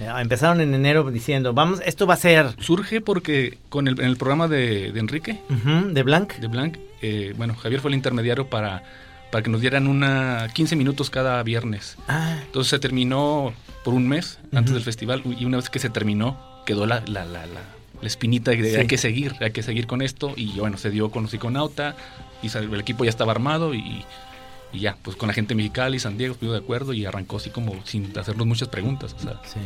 [0.00, 4.16] empezaron en enero diciendo, vamos, esto va a ser Surge porque con el, en el
[4.16, 6.34] programa de, de Enrique, de Blanc?
[6.36, 8.82] de Blanc, eh, bueno, Javier fue el intermediario para,
[9.32, 11.96] para que nos dieran una 15 minutos cada viernes.
[12.08, 13.52] Ah, Entonces se terminó
[13.84, 17.24] por un mes antes del festival y una vez que se terminó quedó la, la,
[17.24, 18.76] la, la- la espinita de Sí.
[18.76, 21.96] hay que seguir, hay que seguir con esto y bueno, se dio con los Iconauta
[22.42, 24.04] y el equipo ya estaba armado y,
[24.72, 27.50] y ya, pues con la gente Mexicali, San Diego estuvo de acuerdo y arrancó así
[27.50, 29.58] como sin hacernos muchas preguntas, o sea, sí.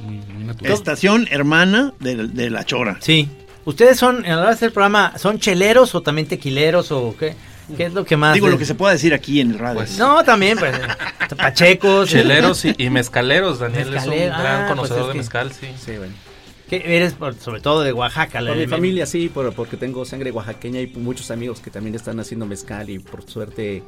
[0.00, 0.72] muy, muy natural.
[0.72, 2.98] Estación hermana de, de La Chora.
[3.00, 3.28] Sí.
[3.64, 7.14] ¿Ustedes son, a la hora de hacer el programa, son cheleros o también tequileros o
[7.18, 7.34] qué?
[7.76, 8.32] ¿Qué es lo que más?
[8.34, 9.80] Digo lo que se pueda decir aquí en el radio.
[9.80, 10.72] Pues, No, también, pues,
[11.36, 12.08] pachecos.
[12.08, 13.58] Cheleros y, y mezcaleros.
[13.58, 15.66] Daniel Mezcalero, es un gran ah, conocedor pues es de que- mezcal, sí.
[15.84, 16.12] Sí, bueno.
[16.70, 18.40] ¿Qué eres, por- sobre todo de Oaxaca?
[18.40, 21.70] la Por mi de- familia sí, por- porque tengo sangre oaxaqueña y muchos amigos que
[21.70, 23.82] también están haciendo mezcal y por suerte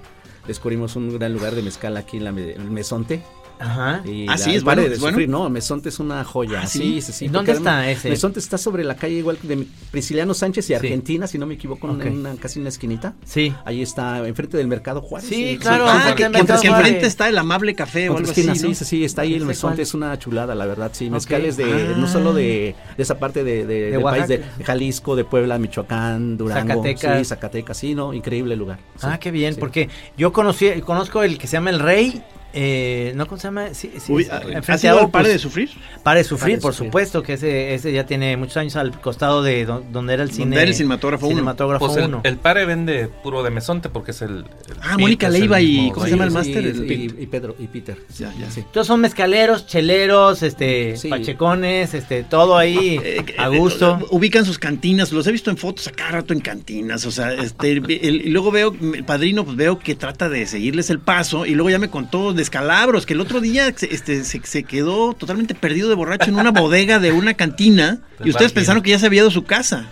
[0.48, 3.22] descubrimos un gran lugar de mezcal aquí en la el Mesonte.
[3.60, 4.02] Ajá.
[4.04, 5.38] Y Ah, la- sí, es pare bueno, de bueno.
[5.44, 6.60] no, Mesonte es una joya.
[6.62, 6.78] Ah, ¿sí?
[6.78, 7.24] sí, sí, sí.
[7.24, 8.10] ¿Y porque dónde está ese?
[8.10, 11.88] Mesonte está sobre la calle igual de Prisciliano Sánchez y Argentina, si no me equivoco,
[11.90, 12.06] en Ok.
[12.12, 13.14] una, casi en una esquinita.
[13.24, 13.52] Sí.
[13.64, 15.28] Ahí está, enfrente del Mercado Juárez.
[15.28, 18.52] Sí, claro, Ah, enfrente que, del que enfrente está el amable café o algo esquina,
[18.52, 18.68] así, ¿no?
[18.68, 21.64] sí, sí, sí, está ahí el mesonte, es una chulada, la verdad, sí, mezcales de,
[21.64, 21.94] Ah.
[21.96, 24.42] no solo de, de esa parte de, de- De del país, de.
[24.64, 27.18] Jalisco, de Puebla, Michoacán, Durango, Zacatecas.
[27.18, 28.78] sí, Zacatecas, sí, no, increíble lugar.
[29.02, 32.22] Ah, qué bien, porque yo conocí, conozco el que se llama El Rey
[32.60, 33.68] Eh, ¿No cómo se llama?
[33.72, 35.10] Sí, sí, Uy, sí, ¿ha- enfrente ¿ha sido a el.
[35.10, 35.70] Pare de Sufrir?
[36.02, 36.88] Pare de sufrir, Pare de por Sufrir.
[36.88, 40.30] supuesto, que ese, ese ya tiene muchos años al costado de do- donde era el
[40.30, 40.56] Donde cine.
[40.56, 41.36] era el cinematógrafo uno.
[41.36, 44.38] Cinematógrafo Pues el, pare vende puro de mesonte porque es el.
[44.38, 44.44] el
[44.80, 46.64] Ah, Mónica Leiva y- mismo- ¿cómo se llama el máster?
[46.64, 47.96] Y, El- y- y Pedro y Peter.
[48.18, 48.50] Ya, ya.
[48.50, 48.64] Sí.
[48.72, 51.08] Todos son mezcaleros, cheleros, este, Sí.
[51.10, 53.98] pachecones, este, todo ahí Eh, a eh, gusto.
[54.02, 57.10] eh, ubican sus cantinas, los he visto en fotos a cada rato en cantinas, o
[57.12, 57.90] sea, este, el-
[58.26, 61.70] y luego veo, el padrino, pues veo que trata de seguirles el paso, y luego
[61.70, 65.88] ya me contó descalabros, que el otro día se- este, se, se quedó totalmente perdido
[65.88, 69.20] de borracho en una bodega de una cantina, y ustedes pensaron que ya se había
[69.20, 69.86] ido a su casa.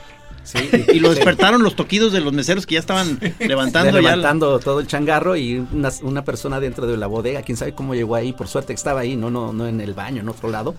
[0.45, 0.59] Sí,
[0.95, 4.11] Y lo despertaron los toquidos de los meseros que ya estaban levantando ya.
[4.11, 7.97] levantando todo el changarro y una, una persona dentro de la bodega, quién sabe cómo
[7.97, 10.49] llegó ahí, por suerte que estaba ahí, no, no, no en el baño, en otro
[10.49, 10.77] lado.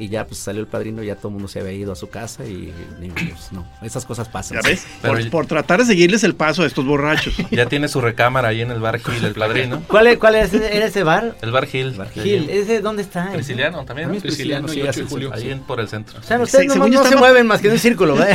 [0.00, 2.08] Y ya pues salió el padrino, ya todo el mundo se había ido a su
[2.08, 2.72] casa y
[3.14, 4.60] pues, no, esas cosas pasan.
[4.62, 4.86] ¿Ya ves?
[5.28, 7.34] Por, tratar de seguirles el paso a estos borrachos.
[7.50, 9.82] Ya tiene su recámara ahí en el bar Gil, el padrino.
[9.88, 11.36] ¿Cuál, es- cuál es- era ese bar?
[11.42, 11.96] El bar Gil.
[12.14, 13.32] Gil, ¿ese dónde está?
[13.32, 14.06] Prisciliano también.
[14.06, 14.14] También ¿no?
[14.18, 15.32] es Prisciliano, sí, y 8 así de es, julio.
[15.34, 16.20] Ahí en- por el centro.
[16.20, 18.16] O sea, ustedes Se- no, se mueven más que en un círculo.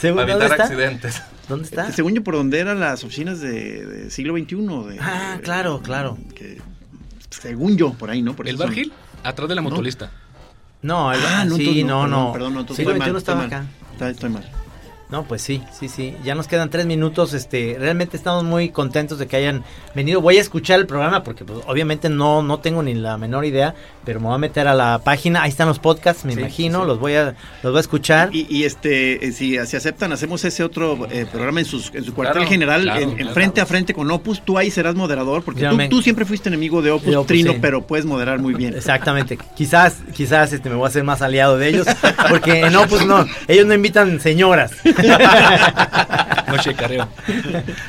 [0.00, 0.62] Según- Para ¿Dónde evitar está?
[0.64, 1.22] accidentes.
[1.48, 1.92] ¿Dónde está?
[1.92, 4.56] Según yo, por donde eran las oficinas de, de siglo XXI.
[4.56, 6.18] De, Ah, claro, claro.
[6.34, 6.60] que-
[7.30, 8.34] según yo, por ahí, ¿no?
[8.34, 8.92] Por ¿El eso son- Bar Gil?
[9.24, 10.10] Atrás de la motolista.
[10.82, 12.32] No, el- Ah, no, sí, no, no.
[12.32, 13.58] Perdón, perdón, no, estoy mal, estaba estoy acá.
[13.62, 13.92] mal.
[13.92, 14.50] Está- Estoy mal.
[15.12, 16.16] No, pues sí, sí, sí.
[16.24, 17.34] Ya nos quedan tres minutos.
[17.34, 19.62] Este, realmente estamos muy contentos de que hayan
[19.94, 20.22] venido.
[20.22, 23.74] Voy a escuchar el programa porque, pues, obviamente no, no tengo ni la menor idea,
[24.06, 25.42] pero me voy a meter a la página.
[25.42, 26.80] Ahí están los podcasts, me Sí, imagino.
[26.80, 26.86] sí.
[26.86, 28.30] Los voy a, los voy a escuchar.
[28.32, 32.04] Y, y, este, eh, si, si aceptan, hacemos ese otro eh, programa en, sus, en
[32.04, 33.32] su cuartel Claro, general, claro, en, en claro.
[33.34, 34.42] frente a frente con Opus.
[34.42, 37.26] Tú ahí serás moderador, porque tú, me- tú siempre fuiste enemigo de Opus, De Opus,
[37.26, 37.58] Trino, sí.
[37.60, 38.74] pero puedes moderar muy bien.
[38.76, 39.36] Exactamente.
[39.54, 41.86] Quizás, quizás este, me voy a hacer más aliado de ellos,
[42.30, 44.72] porque no, pues no, ellos no invitan señoras.
[46.48, 47.08] No checareo.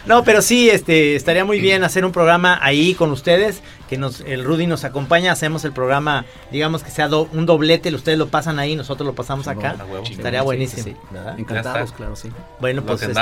[0.05, 4.22] No, pero sí, este, estaría muy bien hacer un programa ahí con ustedes, que nos,
[4.22, 8.28] el Rudy nos acompaña, hacemos el programa, digamos que sea do- un doblete, ustedes lo
[8.30, 9.76] pasan ahí, nosotros lo pasamos acá.
[9.89, 10.05] huevo.
[10.09, 10.84] Estaría Sí, buenísimo.
[10.84, 10.97] sí, sí.
[11.11, 11.38] ¿verdad?
[11.39, 12.30] Encantados, claro, sí.
[12.61, 13.22] Bueno, pues este,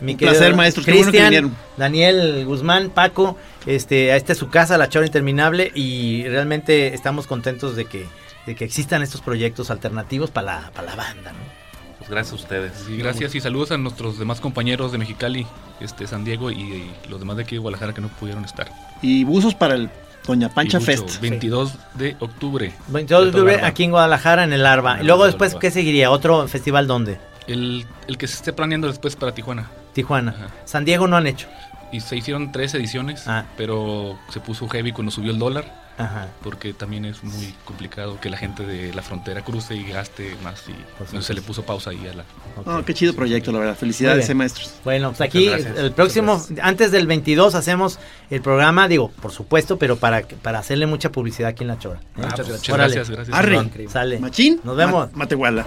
[0.00, 1.56] mi Un placer, maestros, qué bueno que Cristian, vinieron.
[1.76, 7.74] Daniel Guzmán, Paco, este, esta es su casa, La Chora Interminable, y realmente estamos contentos
[7.74, 8.06] de que,
[8.46, 11.65] de que existan estos proyectos alternativos para la, para la banda, ¿no?
[12.06, 12.72] Pues gracias a ustedes.
[12.86, 15.46] Sí, gracias y saludos a nuestros demás compañeros de Mexicali,
[15.80, 18.68] este San Diego y, y los demás de aquí de Guadalajara que no pudieron estar.
[19.02, 19.90] Y buzos para el
[20.26, 21.20] Doña Pancha Y mucho, Fest.
[21.20, 22.72] 22 de octubre.
[22.88, 23.66] Bueno, yo De todo estuve Larva.
[23.68, 24.92] aquí en Guadalajara, en el Arba.
[24.92, 25.54] En Y el luego Arba, después.
[25.56, 26.10] ¿qué seguiría?
[26.10, 27.18] ¿Otro festival dónde?
[27.48, 29.68] El, el que se esté planeando después para Tijuana.
[29.92, 30.32] Tijuana.
[30.32, 30.46] Ajá.
[30.64, 31.48] San Diego no han hecho.
[31.92, 33.44] Y se hicieron tres ediciones, Ah.
[33.56, 36.28] pero se puso heavy cuando subió el dólar, Ajá.
[36.42, 40.62] porque también es muy complicado que la gente de la frontera cruce y gaste más.
[40.68, 42.82] Y se le puso pausa ahí a la...
[42.84, 43.76] qué chido proyecto, la verdad.
[43.76, 44.74] Felicidades, eh, maestros.
[44.84, 47.98] Bueno, pues aquí el próximo, antes del 22 hacemos
[48.30, 52.00] el programa, digo, por supuesto, pero para, para hacerle mucha publicidad aquí en La Chora.
[52.18, 52.22] ¿eh?
[52.22, 53.36] Ah, pues, muchas gracias, gracias.
[53.36, 53.70] Arre.
[53.88, 54.18] Sale.
[54.18, 54.60] Machín.
[54.64, 55.10] Nos vemos.
[55.12, 55.66] Ma- Matehuala.